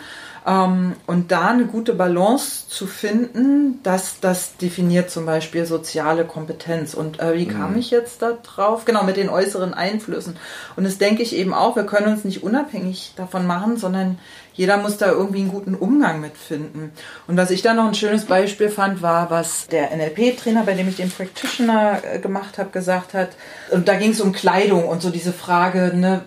[0.46, 6.94] Ähm, und da eine gute Balance zu finden, das, das definiert zum Beispiel soziale Kompetenz.
[6.94, 7.80] Und äh, wie kam mhm.
[7.80, 8.86] ich jetzt da drauf?
[8.86, 10.38] Genau, mit den äußeren Einflüssen.
[10.76, 14.18] Und das denke ich eben auch, wir können uns nicht unabhängig davon machen, sondern
[14.54, 16.92] jeder muss da irgendwie einen guten Umgang mit finden.
[17.28, 20.90] Und was ich da noch ein schönes Beispiel fand, war, was der NLP-Trainer, bei dem
[20.90, 23.30] ich den Practitioner äh, gemacht habe, gesagt hat.
[23.70, 26.22] Und da ging es um Kleidung und so diese Frage, ne,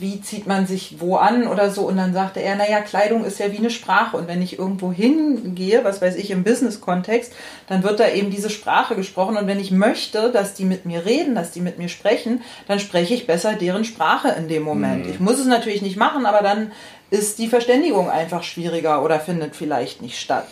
[0.00, 1.82] wie zieht man sich wo an oder so.
[1.88, 4.16] Und dann sagte er, naja, Kleidung ist ja wie eine Sprache.
[4.16, 7.32] Und wenn ich irgendwo hingehe, was weiß ich, im Business-Kontext,
[7.66, 9.36] dann wird da eben diese Sprache gesprochen.
[9.36, 12.78] Und wenn ich möchte, dass die mit mir reden, dass die mit mir sprechen, dann
[12.78, 15.06] spreche ich besser deren Sprache in dem Moment.
[15.06, 15.12] Mhm.
[15.12, 16.72] Ich muss es natürlich nicht machen, aber dann
[17.10, 20.46] ist die Verständigung einfach schwieriger oder findet vielleicht nicht statt.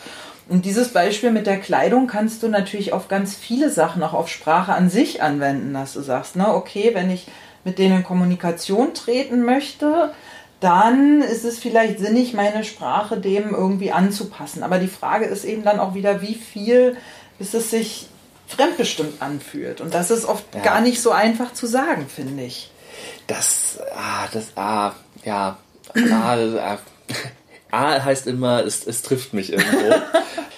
[0.49, 4.29] Und dieses Beispiel mit der Kleidung kannst du natürlich auf ganz viele Sachen, auch auf
[4.29, 7.27] Sprache an sich anwenden, dass du sagst, ne, okay, wenn ich
[7.67, 10.15] mit denen in Kommunikation treten möchte,
[10.61, 14.63] dann ist es vielleicht sinnig, meine Sprache dem irgendwie anzupassen.
[14.63, 16.97] Aber die Frage ist eben dann auch wieder, wie viel,
[17.39, 18.07] bis es sich
[18.47, 19.81] fremdbestimmt anfühlt.
[19.81, 20.61] Und das ist oft ja.
[20.63, 22.71] gar nicht so einfach zu sagen, finde ich.
[23.27, 24.95] Das, ah, das, ah,
[25.25, 25.59] ja,
[26.13, 26.79] ah, ah,
[27.73, 29.93] ah heißt immer, es, es trifft mich irgendwo.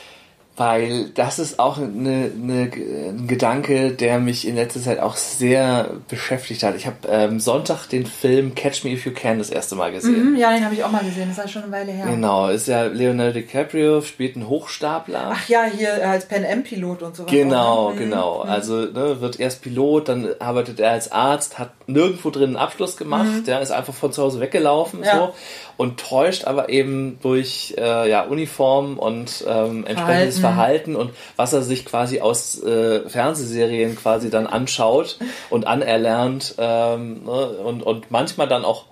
[0.58, 5.90] weil das ist auch eine, eine, ein Gedanke, der mich in letzter Zeit auch sehr
[6.08, 6.74] beschäftigt hat.
[6.76, 10.32] Ich habe ähm, Sonntag den Film Catch Me If You Can das erste Mal gesehen.
[10.32, 12.06] Mhm, ja, den habe ich auch mal gesehen, das ist ja schon eine Weile her.
[12.06, 15.32] Genau, ist ja Leonardo DiCaprio, spielt einen Hochstapler.
[15.32, 17.36] Ach ja, hier als Pen M-Pilot und so weiter.
[17.36, 17.98] Genau, mhm.
[17.98, 18.44] genau.
[18.44, 18.50] Mhm.
[18.50, 22.96] Also ne, wird erst Pilot, dann arbeitet er als Arzt, hat nirgendwo drin einen Abschluss
[22.96, 23.44] gemacht, mhm.
[23.44, 25.16] der ist einfach von zu Hause weggelaufen ja.
[25.16, 25.34] so
[25.78, 30.58] und täuscht aber eben durch äh, ja, Uniform und ähm, entsprechendes Verhalten.
[30.58, 35.18] Verhalten und was er sich quasi aus äh, Fernsehserien quasi dann anschaut
[35.50, 38.84] und anerlernt ähm, ne, und, und manchmal dann auch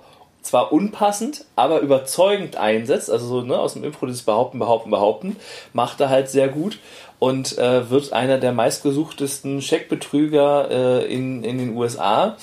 [0.42, 5.36] zwar unpassend, aber überzeugend einsetzt, also so ne, aus dem Impro dieses Behaupten, Behaupten, Behaupten,
[5.72, 6.78] macht er halt sehr gut
[7.18, 12.36] und äh, wird einer der meistgesuchtesten Scheckbetrüger äh, in, in den USA.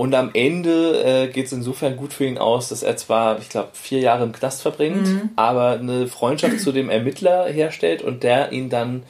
[0.00, 3.50] Und am Ende äh, geht es insofern gut für ihn aus, dass er zwar, ich
[3.50, 5.28] glaube, vier Jahre im Knast verbringt, mhm.
[5.36, 9.02] aber eine Freundschaft zu dem Ermittler herstellt und der ihn dann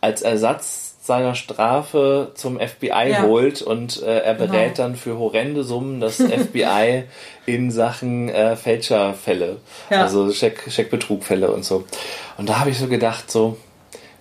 [0.00, 3.22] als Ersatz seiner Strafe zum FBI ja.
[3.24, 4.88] holt und äh, er berät genau.
[4.88, 7.04] dann für horrende Summen das FBI
[7.44, 9.58] in Sachen äh, Fälscherfälle,
[9.90, 10.00] ja.
[10.00, 11.84] also Scheck, Scheckbetrugfälle und so.
[12.38, 13.58] Und da habe ich so gedacht, so,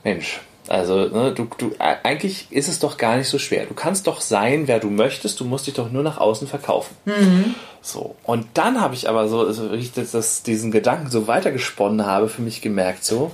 [0.03, 3.65] Mensch, also, ne, du, du, eigentlich ist es doch gar nicht so schwer.
[3.65, 6.95] Du kannst doch sein, wer du möchtest, du musst dich doch nur nach außen verkaufen.
[7.05, 7.55] Mhm.
[7.81, 8.15] So.
[8.23, 12.43] Und dann habe ich aber so, also ich das, diesen Gedanken so weitergesponnen habe, für
[12.43, 13.31] mich gemerkt, so,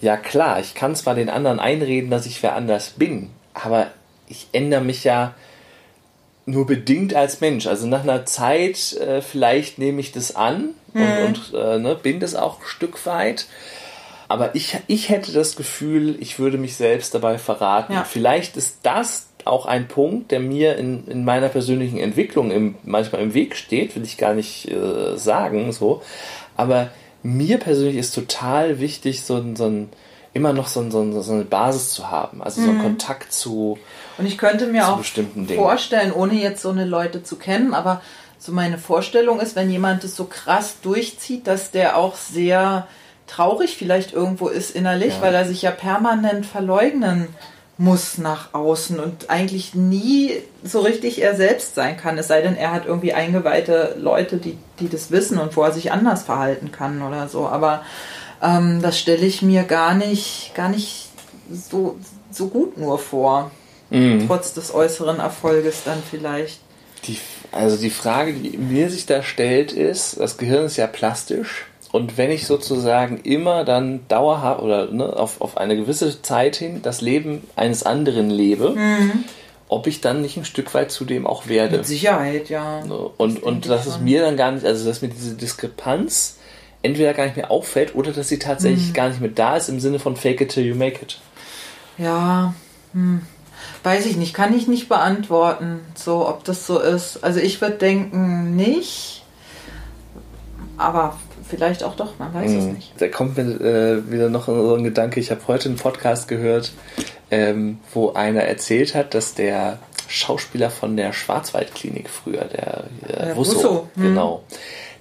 [0.00, 3.88] ja klar, ich kann zwar den anderen einreden, dass ich wer anders bin, aber
[4.26, 5.34] ich ändere mich ja
[6.46, 7.66] nur bedingt als Mensch.
[7.66, 11.26] Also nach einer Zeit äh, vielleicht nehme ich das an und, mhm.
[11.26, 13.46] und äh, ne, bin das auch ein Stück weit.
[14.34, 17.92] Aber ich, ich hätte das Gefühl, ich würde mich selbst dabei verraten.
[17.92, 18.02] Ja.
[18.02, 23.22] Vielleicht ist das auch ein Punkt, der mir in, in meiner persönlichen Entwicklung im, manchmal
[23.22, 26.02] im Weg steht, will ich gar nicht äh, sagen, so.
[26.56, 26.88] Aber
[27.22, 29.88] mir persönlich ist total wichtig, so, so ein,
[30.32, 32.82] immer noch so, so, so eine Basis zu haben, also so einen mhm.
[32.82, 33.78] Kontakt zu.
[34.18, 35.00] Und ich könnte mir auch
[35.54, 38.02] vorstellen, ohne jetzt so eine Leute zu kennen, aber
[38.40, 42.88] so meine Vorstellung ist, wenn jemand es so krass durchzieht, dass der auch sehr
[43.26, 45.22] traurig vielleicht irgendwo ist innerlich, ja.
[45.22, 47.28] weil er sich ja permanent verleugnen
[47.76, 52.56] muss nach außen und eigentlich nie so richtig er selbst sein kann, es sei denn,
[52.56, 56.70] er hat irgendwie eingeweihte Leute, die, die das wissen und wo er sich anders verhalten
[56.70, 57.48] kann oder so.
[57.48, 57.82] Aber
[58.40, 61.08] ähm, das stelle ich mir gar nicht, gar nicht
[61.50, 61.98] so,
[62.30, 63.50] so gut nur vor.
[63.90, 64.28] Mhm.
[64.28, 66.60] Trotz des äußeren Erfolges dann vielleicht.
[67.06, 67.18] Die,
[67.50, 72.18] also die Frage, die mir sich da stellt, ist, das Gehirn ist ja plastisch und
[72.18, 77.00] wenn ich sozusagen immer dann dauerhaft oder ne, auf, auf eine gewisse Zeit hin das
[77.00, 79.24] Leben eines anderen lebe, mhm.
[79.68, 81.76] ob ich dann nicht ein Stück weit zu dem auch werde.
[81.76, 82.80] Mit Sicherheit, ja.
[82.80, 86.38] Und, das und dass es mir dann gar nicht, also dass mir diese Diskrepanz
[86.82, 88.94] entweder gar nicht mehr auffällt oder dass sie tatsächlich mhm.
[88.94, 91.20] gar nicht mehr da ist im Sinne von fake it till you make it.
[91.96, 92.54] Ja,
[92.92, 93.22] hm.
[93.84, 97.22] weiß ich nicht, kann ich nicht beantworten, so ob das so ist.
[97.22, 99.22] Also ich würde denken, nicht.
[100.76, 101.16] Aber
[101.48, 102.58] vielleicht auch doch, man weiß mhm.
[102.58, 102.92] es nicht.
[102.98, 105.20] Da kommt mir äh, wieder noch so ein Gedanke.
[105.20, 106.72] Ich habe heute einen Podcast gehört,
[107.30, 109.78] ähm, wo einer erzählt hat, dass der
[110.08, 113.88] Schauspieler von der Schwarzwaldklinik früher, der, äh, Russo, Russo.
[113.94, 114.02] Hm.
[114.02, 114.44] genau,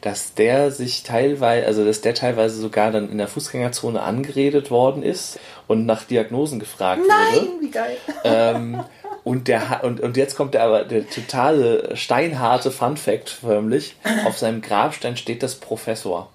[0.02, 5.04] dass der sich teilweise, also dass der teilweise sogar dann in der Fußgängerzone angeredet worden
[5.04, 7.46] ist und nach Diagnosen gefragt Nein, wurde.
[7.46, 7.98] Nein, wie geil.
[8.24, 8.84] Ähm,
[9.24, 13.96] und, der, und, und jetzt kommt der aber der totale steinharte Fun Fact förmlich.
[14.26, 16.30] Auf seinem Grabstein steht das Professor.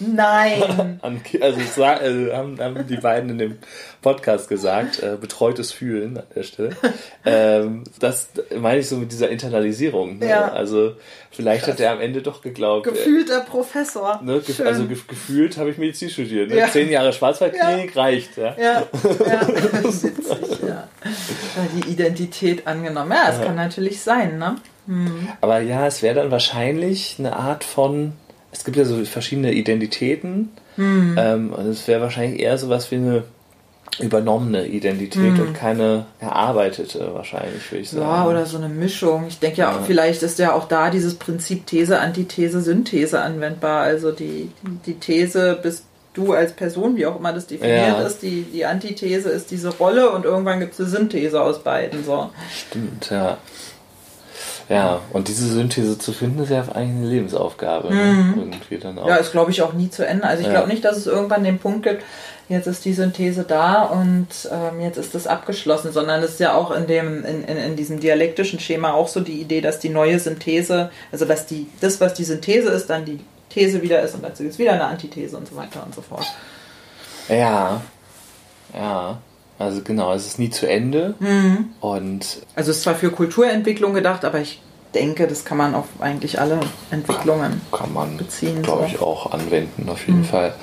[0.00, 1.00] Nein.
[1.40, 3.58] also, sag, also haben, haben, die beiden in dem
[4.00, 6.70] Podcast gesagt, äh, betreutes Fühlen an der Stelle.
[7.22, 10.20] Ähm, das meine ich so mit dieser Internalisierung.
[10.20, 10.30] Ne?
[10.30, 10.50] Ja.
[10.52, 10.94] Also
[11.30, 11.74] vielleicht Krass.
[11.74, 12.86] hat er am Ende doch geglaubt.
[12.86, 14.22] Äh, Gefühlter äh, Professor.
[14.24, 14.40] Ne?
[14.40, 16.48] Ge also ge gefühlt habe ich Medizin studiert.
[16.48, 16.56] Ne?
[16.56, 16.68] Ja.
[16.68, 18.02] Zehn Jahre Schwarzwaldklinik ja.
[18.02, 18.38] reicht.
[18.38, 18.86] Ja, ja.
[19.26, 19.48] ja.
[19.84, 20.14] witzig,
[20.66, 20.88] ja.
[21.76, 23.12] Die Identität angenommen.
[23.12, 24.38] Ja, das kann natürlich sein.
[24.38, 24.56] Ne?
[24.86, 25.28] Hm.
[25.42, 28.14] Aber ja, es wäre dann wahrscheinlich eine Art von
[28.52, 30.50] es gibt ja so verschiedene Identitäten.
[30.76, 31.16] Hm.
[31.18, 33.24] Ähm, und es wäre wahrscheinlich eher sowas wie eine
[33.98, 35.40] übernommene Identität hm.
[35.40, 38.02] und keine erarbeitete wahrscheinlich, würde ich sagen.
[38.02, 39.26] Ja, oder so eine Mischung.
[39.28, 43.82] Ich denke ja, ja, vielleicht ist ja auch da dieses Prinzip These, Antithese, Synthese anwendbar.
[43.82, 44.50] Also die,
[44.86, 45.84] die These bist
[46.14, 48.02] du als Person, wie auch immer das definiert ja.
[48.02, 52.04] ist, die, die Antithese ist diese Rolle und irgendwann gibt es eine Synthese aus beiden.
[52.04, 52.30] So.
[52.68, 53.38] Stimmt, ja.
[54.70, 57.92] Ja, und diese Synthese zu finden, ist ja eigentlich eine Lebensaufgabe.
[57.92, 58.04] Ne?
[58.04, 58.34] Mhm.
[58.38, 59.08] Irgendwie dann auch.
[59.08, 60.24] Ja, ist glaube ich auch nie zu Ende.
[60.24, 60.52] Also ich ja.
[60.52, 62.04] glaube nicht, dass es irgendwann den Punkt gibt,
[62.48, 66.54] jetzt ist die Synthese da und ähm, jetzt ist das abgeschlossen, sondern es ist ja
[66.54, 69.88] auch in dem, in, in, in diesem dialektischen Schema auch so die Idee, dass die
[69.88, 73.18] neue Synthese, also dass die, das, was die Synthese ist, dann die
[73.48, 76.00] These wieder ist und dazu gibt es wieder eine Antithese und so weiter und so
[76.00, 76.26] fort.
[77.28, 77.80] Ja,
[78.72, 79.18] ja.
[79.60, 81.14] Also genau, es ist nie zu Ende.
[81.20, 81.66] Mhm.
[81.80, 84.58] Und also es ist zwar für Kulturentwicklung gedacht, aber ich
[84.94, 88.62] denke, das kann man auf eigentlich alle Entwicklungen kann, kann man, beziehen.
[88.62, 88.88] Glaube so.
[88.88, 90.24] ich auch anwenden auf jeden mhm.
[90.24, 90.54] Fall.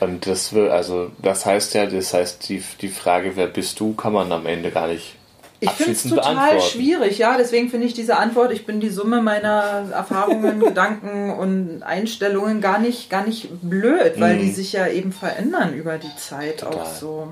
[0.00, 3.94] Und das will, also das heißt ja, das heißt die die Frage, wer bist du,
[3.94, 5.16] kann man am Ende gar nicht
[5.64, 7.36] ich finde es total schwierig, ja.
[7.36, 12.78] Deswegen finde ich diese Antwort, ich bin die Summe meiner Erfahrungen, Gedanken und Einstellungen gar
[12.78, 14.38] nicht, gar nicht blöd, weil mm.
[14.40, 14.54] die mhm.
[14.54, 16.80] sich ja eben verändern über die Zeit total.
[16.80, 17.28] auch so.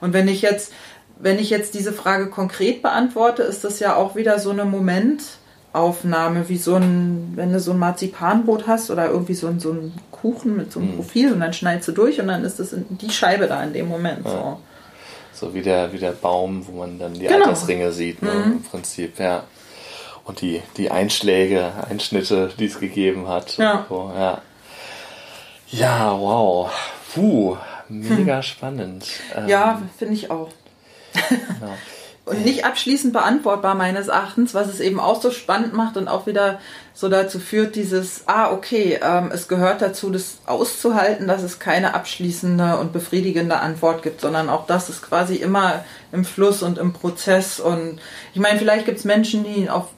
[0.00, 0.72] Und wenn ich jetzt,
[1.18, 6.48] wenn ich jetzt diese Frage konkret beantworte, ist das ja auch wieder so eine Momentaufnahme,
[6.48, 9.92] wie so ein, wenn du so ein Marzipanbrot hast oder irgendwie so ein, so ein
[10.10, 10.96] Kuchen mit so einem mm.
[10.96, 13.88] Profil und dann schneidest du durch und dann ist das die Scheibe da in dem
[13.88, 14.24] Moment.
[14.24, 14.30] Ja.
[14.30, 14.58] So.
[15.34, 17.46] So wie der, wie der Baum, wo man dann die genau.
[17.46, 18.52] Altersringe sieht, ne, mhm.
[18.52, 19.44] im Prinzip, ja.
[20.24, 23.58] Und die, die Einschläge, Einschnitte, die es gegeben hat.
[23.58, 23.84] Ja.
[23.88, 24.40] So, ja.
[25.68, 26.70] ja, wow.
[27.12, 27.56] Puh,
[27.88, 28.42] mega hm.
[28.42, 29.06] spannend.
[29.46, 30.48] Ja, ähm, finde ich auch.
[31.28, 31.74] Genau.
[32.26, 36.26] und nicht abschließend beantwortbar meines Erachtens, was es eben auch so spannend macht und auch
[36.26, 36.58] wieder
[36.94, 41.92] so dazu führt, dieses, ah, okay, ähm, es gehört dazu, das auszuhalten, dass es keine
[41.94, 46.94] abschließende und befriedigende Antwort gibt, sondern auch das ist quasi immer im Fluss und im
[46.94, 47.60] Prozess.
[47.60, 48.00] Und
[48.32, 49.88] ich meine, vielleicht gibt es Menschen, die auf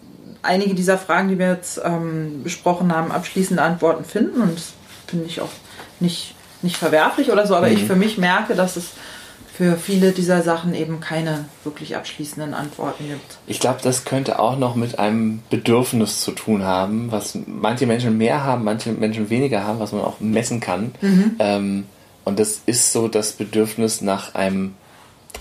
[0.43, 4.73] einige dieser Fragen, die wir jetzt ähm, besprochen haben, abschließende Antworten finden und das
[5.07, 5.51] finde ich auch
[6.01, 7.75] nicht nicht verwerflich oder so, aber mhm.
[7.75, 8.93] ich für mich merke, dass es
[9.57, 13.39] für viele dieser Sachen eben keine wirklich abschließenden Antworten gibt.
[13.47, 18.19] Ich glaube, das könnte auch noch mit einem Bedürfnis zu tun haben, was manche Menschen
[18.19, 20.93] mehr haben, manche Menschen weniger haben, was man auch messen kann.
[21.01, 21.37] Mhm.
[21.39, 21.85] Ähm,
[22.25, 24.75] und das ist so das Bedürfnis nach einem,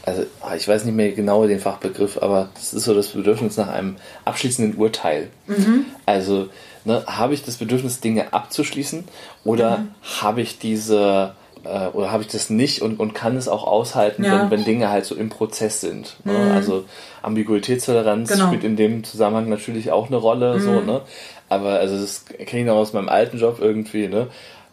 [0.05, 3.57] also ah, ich weiß nicht mehr genau den Fachbegriff, aber das ist so das Bedürfnis
[3.57, 5.30] nach einem abschließenden Urteil.
[5.47, 5.88] Mhm.
[6.05, 6.47] Also
[6.86, 9.03] ne, habe ich das Bedürfnis, Dinge abzuschließen
[9.43, 9.88] oder mhm.
[10.22, 11.34] habe ich diese
[11.66, 14.41] äh, oder habe ich das nicht und, und kann es auch aushalten, ja.
[14.41, 16.18] wenn, wenn Dinge halt so im Prozess sind.
[16.24, 16.34] Ne?
[16.34, 16.51] Mhm.
[16.51, 16.86] Also
[17.22, 18.47] Ambiguitätstoleranz genau.
[18.47, 20.59] spielt in dem Zusammenhang natürlich auch eine Rolle, mhm.
[20.59, 21.01] so, ne?
[21.47, 24.28] Aber also das kenne ich noch aus meinem alten Job irgendwie, ne?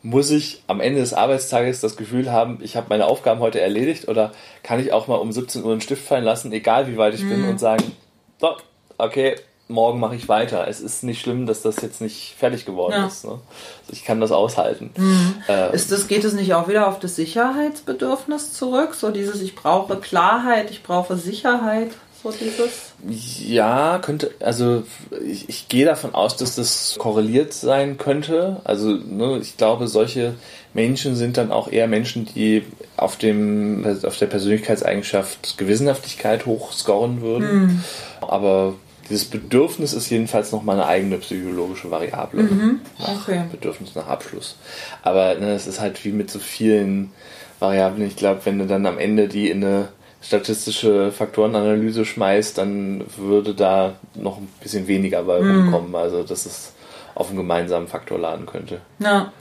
[0.04, 4.08] Muss ich am Ende des Arbeitstages das Gefühl haben, ich habe meine Aufgaben heute erledigt
[4.08, 4.32] oder
[4.62, 7.22] kann ich auch mal um 17 Uhr einen Stift fallen lassen, egal wie weit ich
[7.22, 7.28] mhm.
[7.28, 7.92] bin und sagen,
[8.40, 8.56] so,
[8.98, 9.36] okay,
[9.68, 10.66] morgen mache ich weiter.
[10.68, 13.06] Es ist nicht schlimm, dass das jetzt nicht fertig geworden ja.
[13.06, 13.24] ist.
[13.24, 13.30] Ne?
[13.32, 14.90] Also ich kann das aushalten.
[14.96, 15.34] Mhm.
[15.48, 18.94] Ähm, ist das, geht es nicht auch wieder auf das Sicherheitsbedürfnis zurück?
[18.94, 21.90] So dieses, ich brauche Klarheit, ich brauche Sicherheit.
[22.22, 22.92] So dieses?
[23.08, 24.84] Ja, könnte, also
[25.26, 28.60] ich, ich gehe davon aus, dass das korreliert sein könnte.
[28.62, 30.34] Also ne, ich glaube, solche
[30.72, 32.64] Menschen sind dann auch eher Menschen, die
[32.96, 37.62] auf dem auf der Persönlichkeitseigenschaft Gewissenhaftigkeit hochscoren würden.
[37.62, 37.84] Mhm.
[38.20, 38.74] Aber
[39.08, 42.42] dieses Bedürfnis ist jedenfalls nochmal eine eigene psychologische Variable.
[42.42, 42.80] Mhm.
[42.98, 43.44] Okay.
[43.50, 44.56] Bedürfnis nach Abschluss.
[45.02, 47.12] Aber ne, es ist halt wie mit so vielen
[47.58, 48.06] Variablen.
[48.06, 49.88] Ich glaube, wenn du dann am Ende die in eine
[50.22, 55.62] statistische Faktorenanalyse schmeißt, dann würde da noch ein bisschen weniger bei mhm.
[55.62, 55.94] rumkommen.
[55.94, 56.72] Also, dass es
[57.14, 58.80] auf einen gemeinsamen Faktor laden könnte.
[58.98, 59.32] Ja.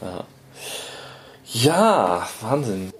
[0.00, 0.24] ja.
[1.54, 2.92] Ja, Wahnsinn.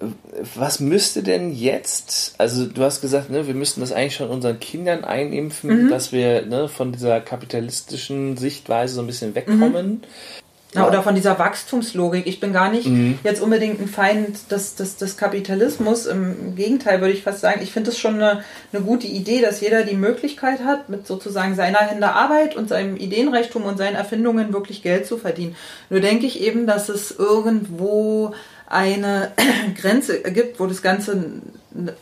[0.55, 4.61] Was müsste denn jetzt, also du hast gesagt, ne, wir müssten das eigentlich schon unseren
[4.61, 5.90] Kindern einimpfen, mhm.
[5.90, 9.86] dass wir ne, von dieser kapitalistischen Sichtweise so ein bisschen wegkommen.
[9.86, 10.00] Mhm.
[10.74, 12.26] Ja, oder von dieser Wachstumslogik.
[12.26, 13.18] Ich bin gar nicht mhm.
[13.22, 16.06] jetzt unbedingt ein Feind des, des, des Kapitalismus.
[16.06, 19.60] Im Gegenteil würde ich fast sagen, ich finde es schon eine, eine gute Idee, dass
[19.60, 24.52] jeder die Möglichkeit hat, mit sozusagen seiner Hände Arbeit und seinem Ideenreichtum und seinen Erfindungen
[24.52, 25.54] wirklich Geld zu verdienen.
[25.90, 28.34] Nur denke ich eben, dass es irgendwo
[28.66, 29.32] eine
[29.80, 31.40] Grenze gibt, wo das Ganze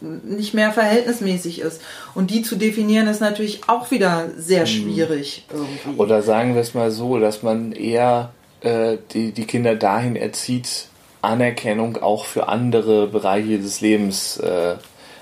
[0.00, 1.80] nicht mehr verhältnismäßig ist.
[2.14, 4.66] Und die zu definieren ist natürlich auch wieder sehr mhm.
[4.66, 5.46] schwierig.
[5.52, 6.00] Irgendwie.
[6.00, 8.32] Oder sagen wir es mal so, dass man eher
[8.62, 10.88] äh, die, die Kinder dahin erzieht,
[11.20, 14.76] Anerkennung auch für andere Bereiche des Lebens äh,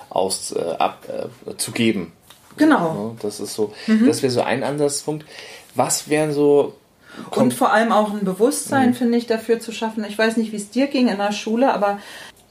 [0.08, 2.12] aus, äh, ab, äh, zu geben.
[2.56, 3.16] Genau.
[3.22, 4.06] Das ist so, mhm.
[4.06, 5.26] das wäre so ein Ansatzpunkt.
[5.74, 6.74] Was wären so
[7.30, 8.94] und vor allem auch ein Bewusstsein, mhm.
[8.94, 10.04] finde ich, dafür zu schaffen.
[10.04, 11.98] Ich weiß nicht, wie es dir ging in der Schule, aber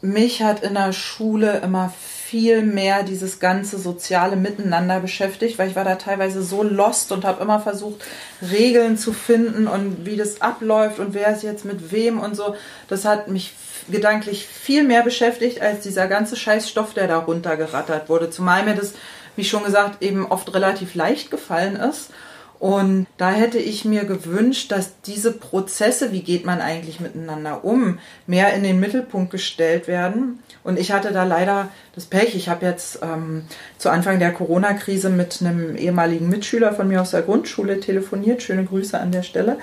[0.02, 1.94] mich hat in der Schule immer
[2.30, 7.26] viel mehr dieses ganze soziale Miteinander beschäftigt, weil ich war da teilweise so lost und
[7.26, 8.04] habe immer versucht,
[8.52, 12.56] Regeln zu finden und wie das abläuft und wer ist jetzt mit wem und so.
[12.88, 13.54] Das hat mich
[13.90, 18.30] gedanklich viel mehr beschäftigt als dieser ganze Scheißstoff, der da runtergerattert wurde.
[18.30, 18.94] Zumal mir das,
[19.36, 22.12] wie schon gesagt, eben oft relativ leicht gefallen ist.
[22.60, 27.98] Und da hätte ich mir gewünscht, dass diese Prozesse, wie geht man eigentlich miteinander um,
[28.28, 30.44] mehr in den Mittelpunkt gestellt werden.
[30.64, 32.36] Und ich hatte da leider das Pech.
[32.36, 33.44] Ich habe jetzt ähm,
[33.78, 38.44] zu Anfang der Corona-Krise mit einem ehemaligen Mitschüler von mir aus der Grundschule telefoniert.
[38.44, 39.58] Schöne Grüße an der Stelle,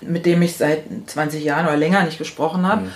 [0.00, 2.82] mit dem ich seit 20 Jahren oder länger nicht gesprochen habe.
[2.82, 2.92] Mhm.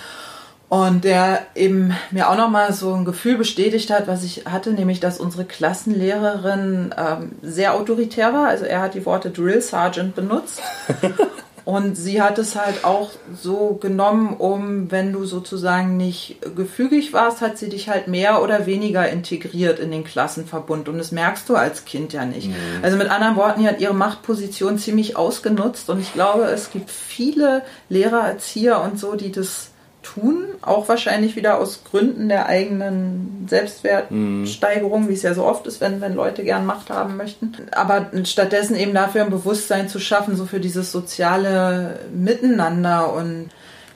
[0.71, 5.01] Und der eben mir auch nochmal so ein Gefühl bestätigt hat, was ich hatte, nämlich,
[5.01, 8.47] dass unsere Klassenlehrerin ähm, sehr autoritär war.
[8.47, 10.61] Also er hat die Worte Drill Sergeant benutzt.
[11.65, 17.41] Und sie hat es halt auch so genommen, um, wenn du sozusagen nicht gefügig warst,
[17.41, 20.89] hat sie dich halt mehr oder weniger integriert in den Klassenverbund.
[20.89, 22.49] Und das merkst du als Kind ja nicht.
[22.49, 22.55] Mhm.
[22.81, 25.89] Also mit anderen Worten, die hat ihre Machtposition ziemlich ausgenutzt.
[25.89, 29.70] Und ich glaube, es gibt viele Lehrer, Erzieher und so, die das
[30.03, 35.81] tun, auch wahrscheinlich wieder aus Gründen der eigenen Selbstwertsteigerung, wie es ja so oft ist,
[35.81, 37.53] wenn, wenn Leute gern Macht haben möchten.
[37.71, 43.49] Aber stattdessen eben dafür ein Bewusstsein zu schaffen, so für dieses soziale Miteinander und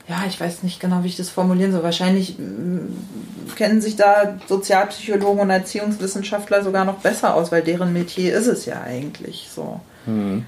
[0.08, 1.82] ja, ich weiß nicht genau, wie ich das formulieren soll.
[1.82, 8.36] Wahrscheinlich mm, kennen sich da Sozialpsychologen und Erziehungswissenschaftler sogar noch besser aus, weil deren Metier
[8.36, 9.80] ist es ja eigentlich so.
[10.06, 10.46] Hm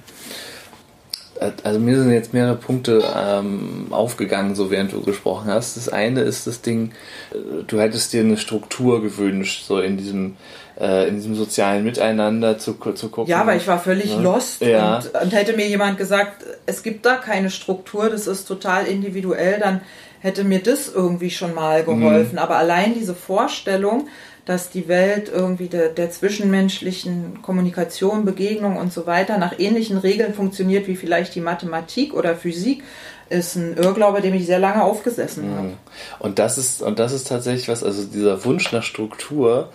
[1.64, 5.78] also mir sind jetzt mehrere Punkte ähm, aufgegangen, so während du gesprochen hast.
[5.78, 6.92] Das eine ist das Ding,
[7.32, 10.38] äh, du hättest dir eine Struktur gewünscht, so in diesem
[10.80, 13.30] äh, in diesem sozialen Miteinander zu, zu gucken.
[13.30, 14.20] Ja, weil ich war völlig ja.
[14.20, 14.98] lost ja.
[14.98, 19.60] Und, und hätte mir jemand gesagt, es gibt da keine Struktur, das ist total individuell,
[19.60, 19.82] dann
[20.20, 22.34] hätte mir das irgendwie schon mal geholfen.
[22.34, 22.40] Mhm.
[22.40, 24.08] Aber allein diese Vorstellung,
[24.48, 30.34] dass die Welt irgendwie der, der zwischenmenschlichen Kommunikation, Begegnung und so weiter nach ähnlichen Regeln
[30.34, 32.82] funktioniert wie vielleicht die Mathematik oder Physik,
[33.30, 35.56] ist ein Irrglaube, dem ich sehr lange aufgesessen mhm.
[35.58, 35.74] habe.
[36.20, 39.70] Und das ist und das ist tatsächlich was, also dieser Wunsch nach Struktur,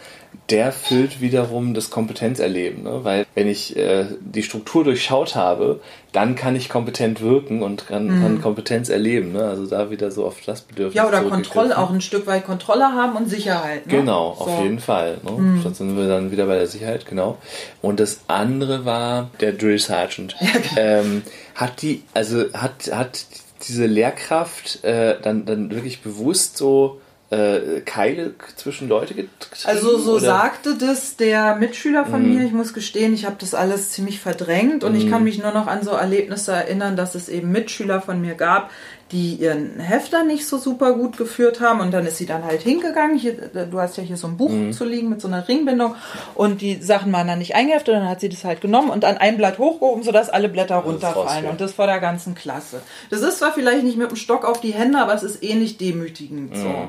[0.51, 3.01] der füllt wiederum das Kompetenzerleben, ne?
[3.03, 5.81] weil wenn ich äh, die Struktur durchschaut habe,
[6.13, 8.23] dann kann ich kompetent wirken und kann, mhm.
[8.23, 9.33] kann Kompetenz erleben.
[9.33, 9.45] Ne?
[9.45, 10.95] Also da wieder so auf das Bedürfnis.
[10.95, 13.87] Ja, oder Kontrolle, auch ein Stück weit Kontrolle haben und Sicherheit.
[13.87, 13.99] Ne?
[13.99, 14.45] Genau, so.
[14.45, 15.19] auf jeden Fall.
[15.23, 15.31] Ne?
[15.31, 15.63] Mhm.
[15.63, 17.39] Sonst sind wir dann wieder bei der Sicherheit, genau.
[17.81, 20.37] Und das andere war der Drill Sergeant.
[20.43, 20.75] Ja, genau.
[20.77, 21.23] ähm,
[21.55, 23.27] hat die, also hat, hat
[23.69, 27.01] diese Lehrkraft äh, dann, dann wirklich bewusst so
[27.33, 29.65] äh, Keile zwischen Leute getrieben?
[29.65, 30.21] Also so oder?
[30.21, 32.35] sagte das der Mitschüler von mm.
[32.35, 32.45] mir.
[32.45, 34.97] Ich muss gestehen, ich habe das alles ziemlich verdrängt und mm.
[34.97, 35.25] ich kann mhm.
[35.25, 38.71] mich nur noch an so Erlebnisse erinnern, dass es eben Mitschüler von mir gab,
[39.13, 42.63] die ihren Hefter nicht so super gut geführt haben und dann ist sie dann halt
[42.63, 43.17] hingegangen.
[43.19, 44.73] Hier, du hast ja hier so ein Buch mhm.
[44.73, 45.95] zu liegen mit so einer Ringbindung
[46.35, 49.05] und die Sachen waren dann nicht eingeheftet und dann hat sie das halt genommen und
[49.05, 52.81] an ein Blatt hochgehoben, sodass alle Blätter runterfallen und das vor der ganzen Klasse.
[53.11, 55.77] Das ist zwar vielleicht nicht mit dem Stock auf die Hände, aber es ist ähnlich
[55.77, 56.63] demütigend mhm.
[56.63, 56.89] so.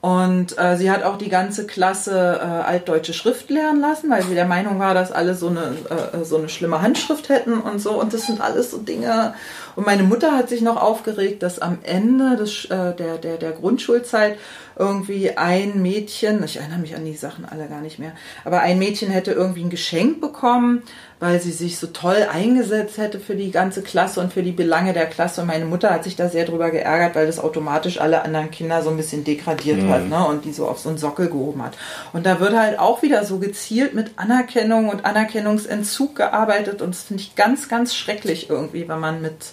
[0.00, 4.34] Und äh, sie hat auch die ganze Klasse äh, altdeutsche Schrift lernen lassen, weil sie
[4.34, 8.00] der Meinung war, dass alle so eine, äh, so eine schlimme Handschrift hätten und so.
[8.00, 9.34] Und das sind alles so Dinge.
[9.74, 13.50] Und meine Mutter hat sich noch aufgeregt, dass am Ende des, äh, der, der, der
[13.50, 14.38] Grundschulzeit
[14.78, 18.12] irgendwie ein Mädchen, ich erinnere mich an die Sachen alle gar nicht mehr,
[18.44, 20.82] aber ein Mädchen hätte irgendwie ein Geschenk bekommen,
[21.20, 24.92] weil sie sich so toll eingesetzt hätte für die ganze Klasse und für die Belange
[24.92, 25.40] der Klasse.
[25.40, 28.82] Und meine Mutter hat sich da sehr drüber geärgert, weil das automatisch alle anderen Kinder
[28.82, 29.90] so ein bisschen degradiert mhm.
[29.90, 30.26] hat ne?
[30.26, 31.76] und die so auf so einen Sockel gehoben hat.
[32.12, 37.02] Und da wird halt auch wieder so gezielt mit Anerkennung und Anerkennungsentzug gearbeitet und das
[37.02, 39.52] finde ich ganz, ganz schrecklich irgendwie, wenn man mit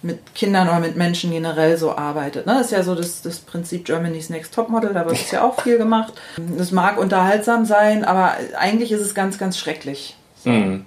[0.00, 2.46] mit Kindern oder mit Menschen generell so arbeitet.
[2.46, 2.54] Ne?
[2.54, 5.60] Das ist ja so das, das Prinzip Germany's Next Topmodel, da wird es ja auch
[5.60, 6.12] viel gemacht.
[6.56, 10.16] Das mag unterhaltsam sein, aber eigentlich ist es ganz, ganz schrecklich.
[10.36, 10.50] So.
[10.50, 10.84] Mhm.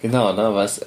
[0.00, 0.80] Genau, ne, was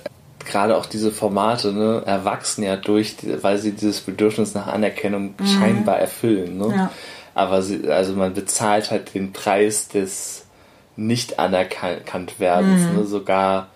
[0.45, 5.45] gerade auch diese Formate ne, erwachsen ja durch, weil sie dieses Bedürfnis nach Anerkennung mhm.
[5.45, 6.57] scheinbar erfüllen.
[6.57, 6.73] Ne?
[6.75, 6.91] Ja.
[7.33, 10.45] Aber sie, also man bezahlt halt den Preis des
[10.95, 12.99] nicht anerkannt werdens, mhm.
[12.99, 13.05] ne?
[13.05, 13.67] sogar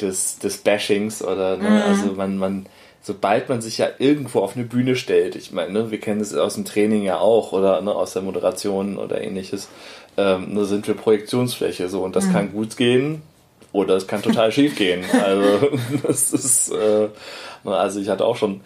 [0.00, 1.70] des, des Bashings oder ne?
[1.70, 1.82] Mhm.
[1.82, 2.66] also man, man
[3.00, 6.34] sobald man sich ja irgendwo auf eine Bühne stellt, ich meine, ne, wir kennen das
[6.34, 9.68] aus dem Training ja auch oder ne, aus der Moderation oder ähnliches,
[10.18, 12.32] ähm, ne, sind wir Projektionsfläche so und das mhm.
[12.32, 13.22] kann gut gehen
[13.72, 15.04] oder es kann total schief gehen.
[15.24, 15.70] Also
[16.06, 17.08] das ist, äh,
[17.64, 18.60] also ich hatte auch schon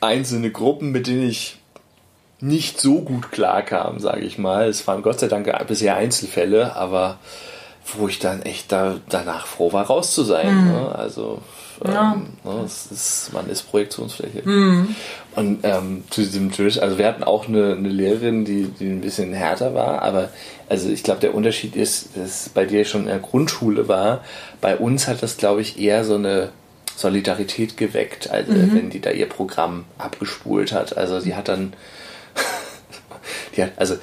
[0.00, 1.58] einzelne Gruppen, mit denen ich
[2.40, 4.68] nicht so gut klarkam, sage ich mal.
[4.68, 7.18] Es waren Gott sei Dank bisher Einzelfälle, aber
[7.96, 10.54] wo ich dann echt da, danach froh war, raus zu sein.
[10.54, 10.72] Mhm.
[10.72, 10.94] Ne?
[10.94, 11.40] Also
[11.86, 12.14] ja.
[12.14, 14.42] Ähm, ne, ist, man ist Projektionsfläche.
[14.48, 14.94] Mhm.
[15.34, 19.00] Und ähm, zu diesem Jewish, also wir hatten auch eine, eine Lehrerin, die, die ein
[19.00, 20.30] bisschen härter war, aber
[20.68, 24.24] also ich glaube, der Unterschied ist, dass bei dir schon in der Grundschule war.
[24.60, 26.50] Bei uns hat das, glaube ich, eher so eine
[26.96, 28.74] Solidarität geweckt, also mhm.
[28.74, 30.96] wenn die da ihr Programm abgespult hat.
[30.96, 31.72] Also die hat dann,
[33.56, 33.94] die hat, also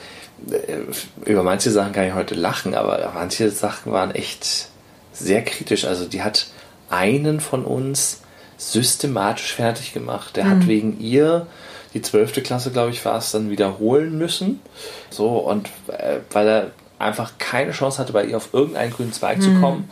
[0.51, 4.69] äh, über manche Sachen kann ich heute lachen, aber manche Sachen waren echt
[5.13, 5.85] sehr kritisch.
[5.85, 6.47] Also die hat
[6.89, 8.21] einen von uns
[8.57, 10.35] systematisch fertig gemacht.
[10.35, 10.49] Der mhm.
[10.49, 11.47] hat wegen ihr
[11.93, 14.59] die zwölfte Klasse, glaube ich, war es, dann wiederholen müssen.
[15.09, 19.37] So, und äh, weil er einfach keine Chance hatte, bei ihr auf irgendeinen grünen Zweig
[19.37, 19.41] mhm.
[19.41, 19.89] zu kommen.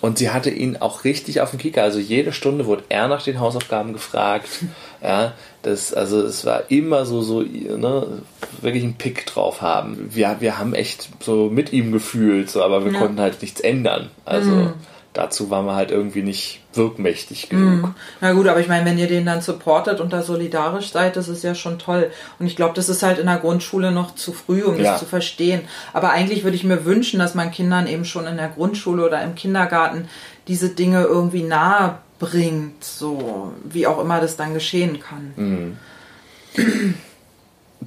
[0.00, 1.82] Und sie hatte ihn auch richtig auf dem Kicker.
[1.82, 4.48] Also jede Stunde wurde er nach den Hausaufgaben gefragt.
[5.02, 5.32] Ja,
[5.62, 8.20] das, also es war immer so, so, ne,
[8.60, 10.10] wirklich einen Pick drauf haben.
[10.10, 12.98] Wir, wir haben echt so mit ihm gefühlt, so, aber wir ja.
[12.98, 14.10] konnten halt nichts ändern.
[14.26, 14.72] Also, mhm
[15.12, 17.88] dazu waren wir halt irgendwie nicht wirkmächtig genug.
[17.88, 17.94] Mm.
[18.20, 21.28] Na gut, aber ich meine, wenn ihr den dann supportet und da solidarisch seid, das
[21.28, 22.10] ist ja schon toll.
[22.38, 24.92] Und ich glaube, das ist halt in der Grundschule noch zu früh, um ja.
[24.92, 25.62] das zu verstehen.
[25.92, 29.22] Aber eigentlich würde ich mir wünschen, dass man Kindern eben schon in der Grundschule oder
[29.22, 30.08] im Kindergarten
[30.46, 35.32] diese Dinge irgendwie nahe bringt, so wie auch immer das dann geschehen kann.
[35.36, 35.78] Mm.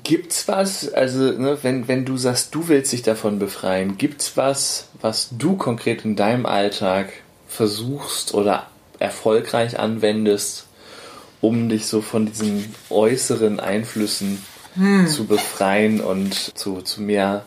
[0.03, 4.87] Gibt's was, also ne, wenn, wenn du sagst, du willst dich davon befreien, gibt's was,
[5.01, 7.13] was du konkret in deinem Alltag
[7.47, 8.67] versuchst oder
[8.99, 10.67] erfolgreich anwendest,
[11.41, 14.43] um dich so von diesen äußeren Einflüssen
[14.75, 15.07] hm.
[15.07, 17.45] zu befreien und zu, zu mehr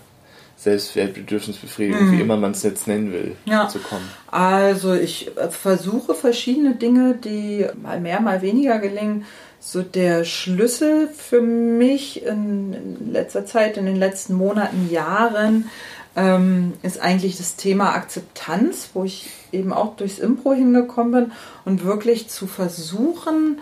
[0.57, 2.13] Selbstwertbedürfnisbefriedigung, hm.
[2.13, 3.69] wie immer man es jetzt nennen will, ja.
[3.69, 4.09] zu kommen?
[4.31, 9.27] Also ich versuche verschiedene Dinge, die mal mehr, mal weniger gelingen,
[9.67, 15.69] so der Schlüssel für mich in letzter Zeit, in den letzten Monaten, Jahren,
[16.15, 21.33] ähm, ist eigentlich das Thema Akzeptanz, wo ich eben auch durchs Impro hingekommen bin
[21.65, 23.59] und wirklich zu versuchen,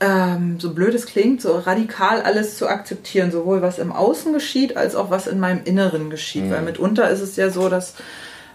[0.00, 4.78] ähm, so blöd es klingt, so radikal alles zu akzeptieren, sowohl was im Außen geschieht,
[4.78, 6.46] als auch was in meinem Inneren geschieht.
[6.46, 6.50] Mhm.
[6.50, 7.92] Weil mitunter ist es ja so, dass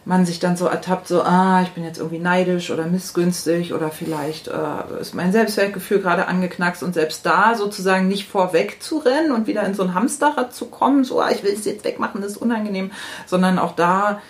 [0.05, 3.89] man sich dann so ertappt, so, ah, ich bin jetzt irgendwie neidisch oder missgünstig oder
[3.89, 9.31] vielleicht äh, ist mein Selbstwertgefühl gerade angeknackst und selbst da sozusagen nicht vorweg zu rennen
[9.31, 12.21] und wieder in so ein Hamsterrad zu kommen, so, ah, ich will es jetzt wegmachen,
[12.21, 12.91] das ist unangenehm,
[13.25, 14.21] sondern auch da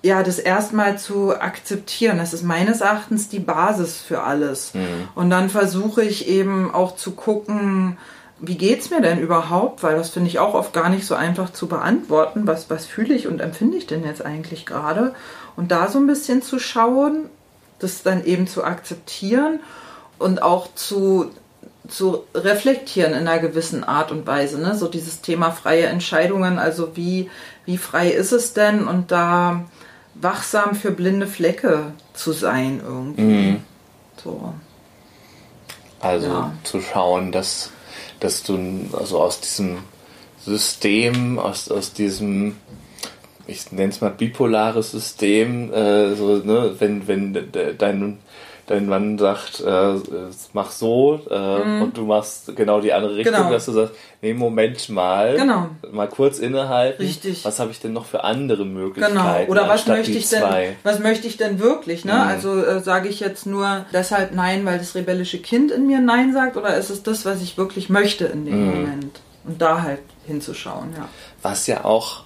[0.00, 2.18] ja, das erstmal zu akzeptieren.
[2.18, 4.72] Das ist meines Erachtens die Basis für alles.
[4.74, 5.08] Mhm.
[5.16, 7.98] Und dann versuche ich eben auch zu gucken,
[8.40, 9.82] wie geht's mir denn überhaupt?
[9.82, 12.46] Weil das finde ich auch oft gar nicht so einfach zu beantworten.
[12.46, 15.14] Was, was fühle ich und empfinde ich denn jetzt eigentlich gerade?
[15.56, 17.28] Und da so ein bisschen zu schauen,
[17.78, 19.60] das dann eben zu akzeptieren
[20.18, 21.30] und auch zu,
[21.88, 24.60] zu reflektieren in einer gewissen Art und Weise.
[24.60, 24.76] Ne?
[24.76, 27.30] So dieses Thema freie Entscheidungen, also wie,
[27.64, 28.86] wie frei ist es denn?
[28.86, 29.64] Und da
[30.14, 33.22] wachsam für blinde Flecke zu sein irgendwie.
[33.22, 33.62] Mhm.
[34.22, 34.54] So.
[36.00, 36.52] Also ja.
[36.62, 37.70] zu schauen, dass
[38.20, 38.58] dass du
[38.92, 39.78] also aus diesem
[40.44, 42.56] System, aus, aus diesem,
[43.46, 47.48] ich nenne es mal bipolares System, äh, so, ne, wenn, wenn
[47.78, 48.18] dein,
[48.68, 49.94] dein Mann sagt, äh,
[50.52, 51.82] mach so äh, mhm.
[51.82, 53.50] und du machst genau die andere Richtung, genau.
[53.50, 55.70] dass du sagst, nee, Moment mal, genau.
[55.90, 57.02] mal kurz innehalten.
[57.02, 57.44] Richtig.
[57.44, 59.16] Was habe ich denn noch für andere Möglichkeiten?
[59.16, 59.44] Genau.
[59.48, 60.42] Oder was möchte ich denn,
[60.82, 62.04] was möchte ich denn wirklich?
[62.04, 62.12] Ne?
[62.12, 62.20] Mhm.
[62.20, 66.32] Also äh, sage ich jetzt nur deshalb Nein, weil das rebellische Kind in mir Nein
[66.32, 68.70] sagt, oder ist es das, was ich wirklich möchte in dem mhm.
[68.70, 69.20] Moment?
[69.44, 71.08] Und da halt hinzuschauen, ja.
[71.40, 72.24] Was ja auch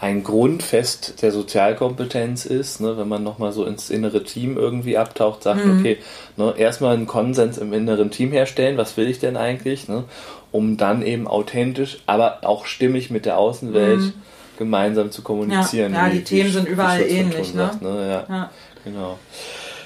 [0.00, 5.42] ein Grundfest der Sozialkompetenz ist, ne, wenn man nochmal so ins innere Team irgendwie abtaucht,
[5.42, 5.78] sagt, mhm.
[5.78, 5.98] okay,
[6.38, 10.04] ne, erstmal einen Konsens im inneren Team herstellen, was will ich denn eigentlich, ne,
[10.52, 14.12] um dann eben authentisch, aber auch stimmig mit der Außenwelt mhm.
[14.58, 15.92] gemeinsam zu kommunizieren.
[15.92, 17.52] Ja, ja die Themen sind überall ähnlich.
[17.52, 17.66] Ne?
[17.66, 18.24] Sagt, ne?
[18.28, 18.50] Ja, ja,
[18.82, 19.18] genau.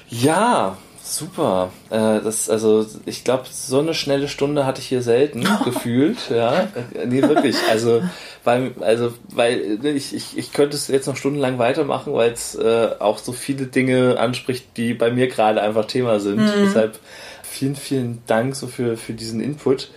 [0.07, 0.77] Ja,
[1.15, 1.71] Super.
[1.89, 6.17] Äh, das, also ich glaube, so eine schnelle Stunde hatte ich hier selten gefühlt.
[6.29, 6.67] Ja,
[7.05, 7.55] nee, wirklich.
[7.69, 8.03] Also
[8.43, 12.55] weil, also weil ne, ich, ich, ich könnte es jetzt noch stundenlang weitermachen, weil es
[12.55, 16.41] äh, auch so viele Dinge anspricht, die bei mir gerade einfach Thema sind.
[16.41, 16.65] Mhm.
[16.65, 16.99] Deshalb
[17.43, 19.91] vielen, vielen Dank so für für diesen Input.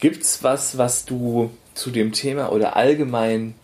[0.00, 3.54] Gibt's was, was du zu dem Thema oder allgemein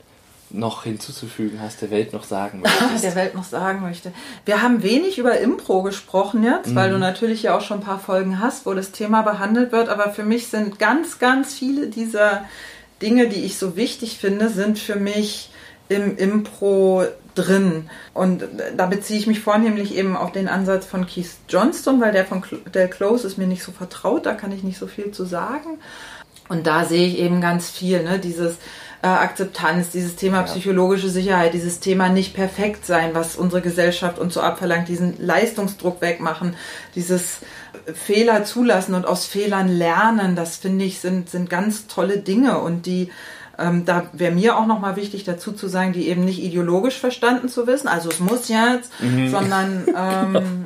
[0.53, 3.05] noch hinzuzufügen hast, der Welt noch sagen möchtest?
[3.05, 4.13] der Welt noch sagen möchte.
[4.45, 6.75] Wir haben wenig über Impro gesprochen jetzt, mhm.
[6.75, 9.89] weil du natürlich ja auch schon ein paar Folgen hast, wo das Thema behandelt wird,
[9.89, 12.45] aber für mich sind ganz, ganz viele dieser
[13.01, 15.51] Dinge, die ich so wichtig finde, sind für mich
[15.89, 17.91] im Impro drin.
[18.15, 18.45] Und
[18.77, 22.43] da beziehe ich mich vornehmlich eben auf den Ansatz von Keith Johnston, weil der von
[22.75, 25.79] Del Close ist mir nicht so vertraut, da kann ich nicht so viel zu sagen.
[26.49, 28.19] Und da sehe ich eben ganz viel, ne?
[28.19, 28.57] dieses
[29.03, 30.43] äh, Akzeptanz, dieses Thema ja.
[30.45, 36.01] psychologische Sicherheit, dieses Thema nicht perfekt sein, was unsere Gesellschaft uns so abverlangt, diesen Leistungsdruck
[36.01, 36.55] wegmachen,
[36.95, 37.39] dieses
[37.93, 42.87] Fehler zulassen und aus Fehlern lernen, das finde ich sind, sind ganz tolle Dinge und
[42.87, 43.11] die
[43.59, 47.49] ähm, da wäre mir auch nochmal wichtig dazu zu sagen, die eben nicht ideologisch verstanden
[47.49, 49.31] zu wissen, also es muss jetzt, mhm.
[49.31, 50.65] sondern ähm,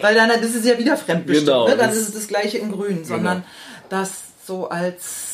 [0.00, 1.76] weil dann das ist ja wieder fremdbestimmt, genau, ne?
[1.76, 3.48] dann ist es das gleiche in Grün, sondern genau.
[3.90, 4.10] das
[4.44, 5.27] so als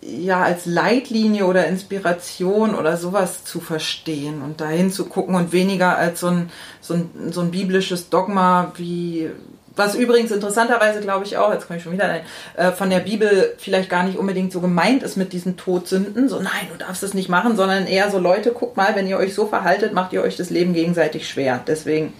[0.00, 5.96] ja als Leitlinie oder Inspiration oder sowas zu verstehen und dahin zu gucken und weniger
[5.96, 9.30] als so ein, so ein, so ein biblisches Dogma wie
[9.78, 12.22] was übrigens interessanterweise, glaube ich auch, jetzt komme ich schon wieder ein,
[12.56, 16.28] äh, von der Bibel vielleicht gar nicht unbedingt so gemeint ist mit diesen Todsünden.
[16.28, 19.18] So, nein, du darfst es nicht machen, sondern eher so, Leute, guckt mal, wenn ihr
[19.18, 21.60] euch so verhaltet, macht ihr euch das Leben gegenseitig schwer.
[21.64, 22.12] Deswegen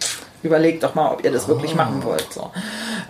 [0.42, 1.48] überlegt doch mal, ob ihr das oh.
[1.48, 2.32] wirklich machen wollt.
[2.32, 2.50] So.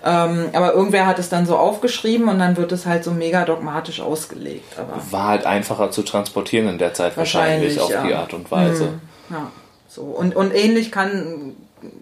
[0.05, 3.45] Ähm, aber irgendwer hat es dann so aufgeschrieben und dann wird es halt so mega
[3.45, 4.79] dogmatisch ausgelegt.
[4.79, 8.07] Aber War halt einfacher zu transportieren in der Zeit wahrscheinlich, wahrscheinlich auf ja.
[8.07, 8.85] die Art und Weise.
[8.85, 9.01] Hm,
[9.31, 9.51] ja,
[9.89, 10.03] so.
[10.03, 11.55] Und, und ähnlich kann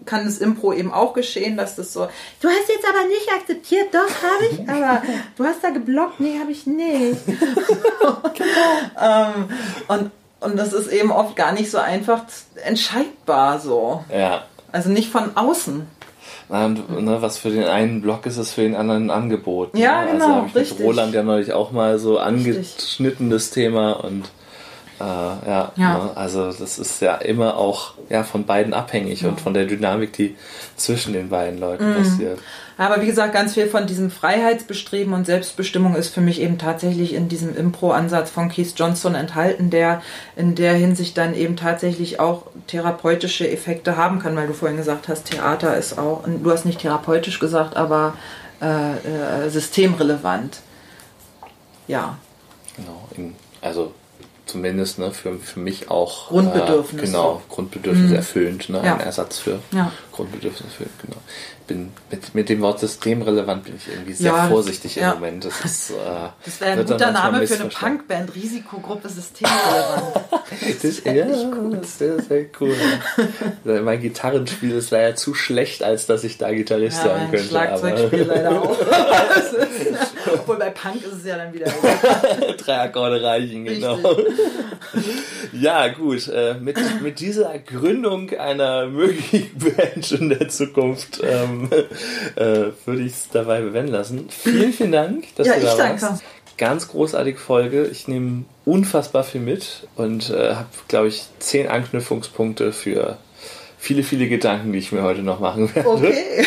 [0.05, 2.07] kann das Impro eben auch geschehen, dass das so,
[2.41, 5.01] du hast jetzt aber nicht akzeptiert, doch, habe ich, aber
[5.35, 7.19] du hast da geblockt, nee, habe ich nicht.
[9.01, 9.49] ähm,
[9.87, 12.23] und, und das ist eben oft gar nicht so einfach
[12.63, 14.03] entscheidbar so.
[14.11, 14.45] Ja.
[14.71, 15.87] Also nicht von außen.
[16.49, 19.77] Und, ne, was für den einen Block ist, ist für den anderen ein Angebot.
[19.77, 20.11] Ja, ne?
[20.13, 20.25] genau.
[20.25, 20.79] Also habe ich richtig.
[20.79, 23.93] mit Roland ja neulich auch mal so angeschnitten, das Thema.
[23.93, 24.29] Und
[24.99, 25.97] äh, ja, ja.
[25.97, 29.29] Ne, also das ist ja immer auch ja, von beiden abhängig ja.
[29.29, 30.35] und von der Dynamik, die
[30.75, 31.95] zwischen den beiden Leuten mhm.
[31.97, 32.39] passiert.
[32.79, 37.13] Aber wie gesagt, ganz viel von diesem Freiheitsbestreben und Selbstbestimmung ist für mich eben tatsächlich
[37.13, 40.01] in diesem Impro-Ansatz von Keith Johnson enthalten, der
[40.35, 45.07] in der Hinsicht dann eben tatsächlich auch therapeutische Effekte haben kann, weil du vorhin gesagt
[45.07, 48.13] hast, Theater ist auch, du hast nicht therapeutisch gesagt, aber
[48.61, 50.59] äh, äh, systemrelevant.
[51.87, 52.17] Ja.
[52.75, 53.07] Genau,
[53.61, 53.93] also
[54.47, 57.03] zumindest ne, für, für mich auch Grundbedürfnisse.
[57.03, 58.15] Äh, genau, Grundbedürfnisse mhm.
[58.15, 58.95] erfüllend, ne, ja.
[58.95, 59.91] ein Ersatz für ja.
[60.11, 61.17] Grundbedürfnisse erfüllend, genau
[61.67, 65.11] bin mit, mit dem Wort systemrelevant bin ich irgendwie sehr ja, vorsichtig ja.
[65.11, 65.45] im Moment.
[65.45, 65.95] Das, ist, äh,
[66.43, 70.15] das wäre ein guter Name für eine Punkband, Risikogruppe systemrelevant.
[70.81, 72.75] das, ja, das ist sehr, sehr cool.
[73.83, 77.45] mein Gitarrenspiel, wäre ja zu schlecht, als dass ich da Gitarrist ja, sein könnte.
[77.45, 78.77] Schlagzeugspiel leider auch.
[80.33, 81.65] obwohl bei Punk ist es ja dann wieder
[82.57, 83.99] Drei Akkorde reichen, genau.
[85.53, 86.27] ja, gut.
[86.27, 91.69] Äh, mit, mit dieser Gründung einer möglichen Band in der Zukunft ähm,
[92.35, 94.27] äh, würde ich es dabei bewenden lassen.
[94.29, 96.03] Vielen, vielen Dank, dass ja, du da ich warst.
[96.03, 96.19] Danke.
[96.57, 97.85] Ganz großartige Folge.
[97.85, 103.17] Ich nehme unfassbar viel mit und äh, habe, glaube ich, zehn Anknüpfungspunkte für
[103.87, 105.87] viele, viele Gedanken, die ich mir heute noch machen werde.
[105.87, 106.45] Okay.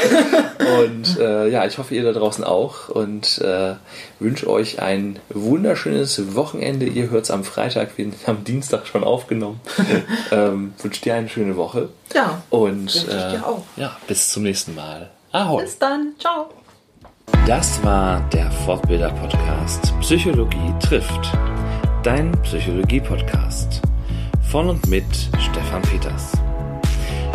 [0.84, 3.76] und äh, ja, ich hoffe, ihr da draußen auch und äh,
[4.18, 6.84] wünsche euch ein wunderschönes Wochenende.
[6.84, 9.58] Ihr hört es am Freitag, wir haben Dienstag schon aufgenommen.
[10.30, 11.88] ähm, wünsche dir eine schöne Woche.
[12.14, 12.42] Ja.
[12.50, 13.64] Und ich dir äh, auch.
[13.76, 15.08] ja, bis zum nächsten Mal.
[15.32, 15.62] Ahoi.
[15.62, 16.12] Bis dann.
[16.18, 16.50] Ciao.
[17.46, 21.32] Das war der Fortbilder-Podcast Psychologie trifft.
[22.02, 23.80] Dein Psychologie-Podcast.
[24.50, 25.06] Von und mit
[25.38, 26.32] Stefan Peters.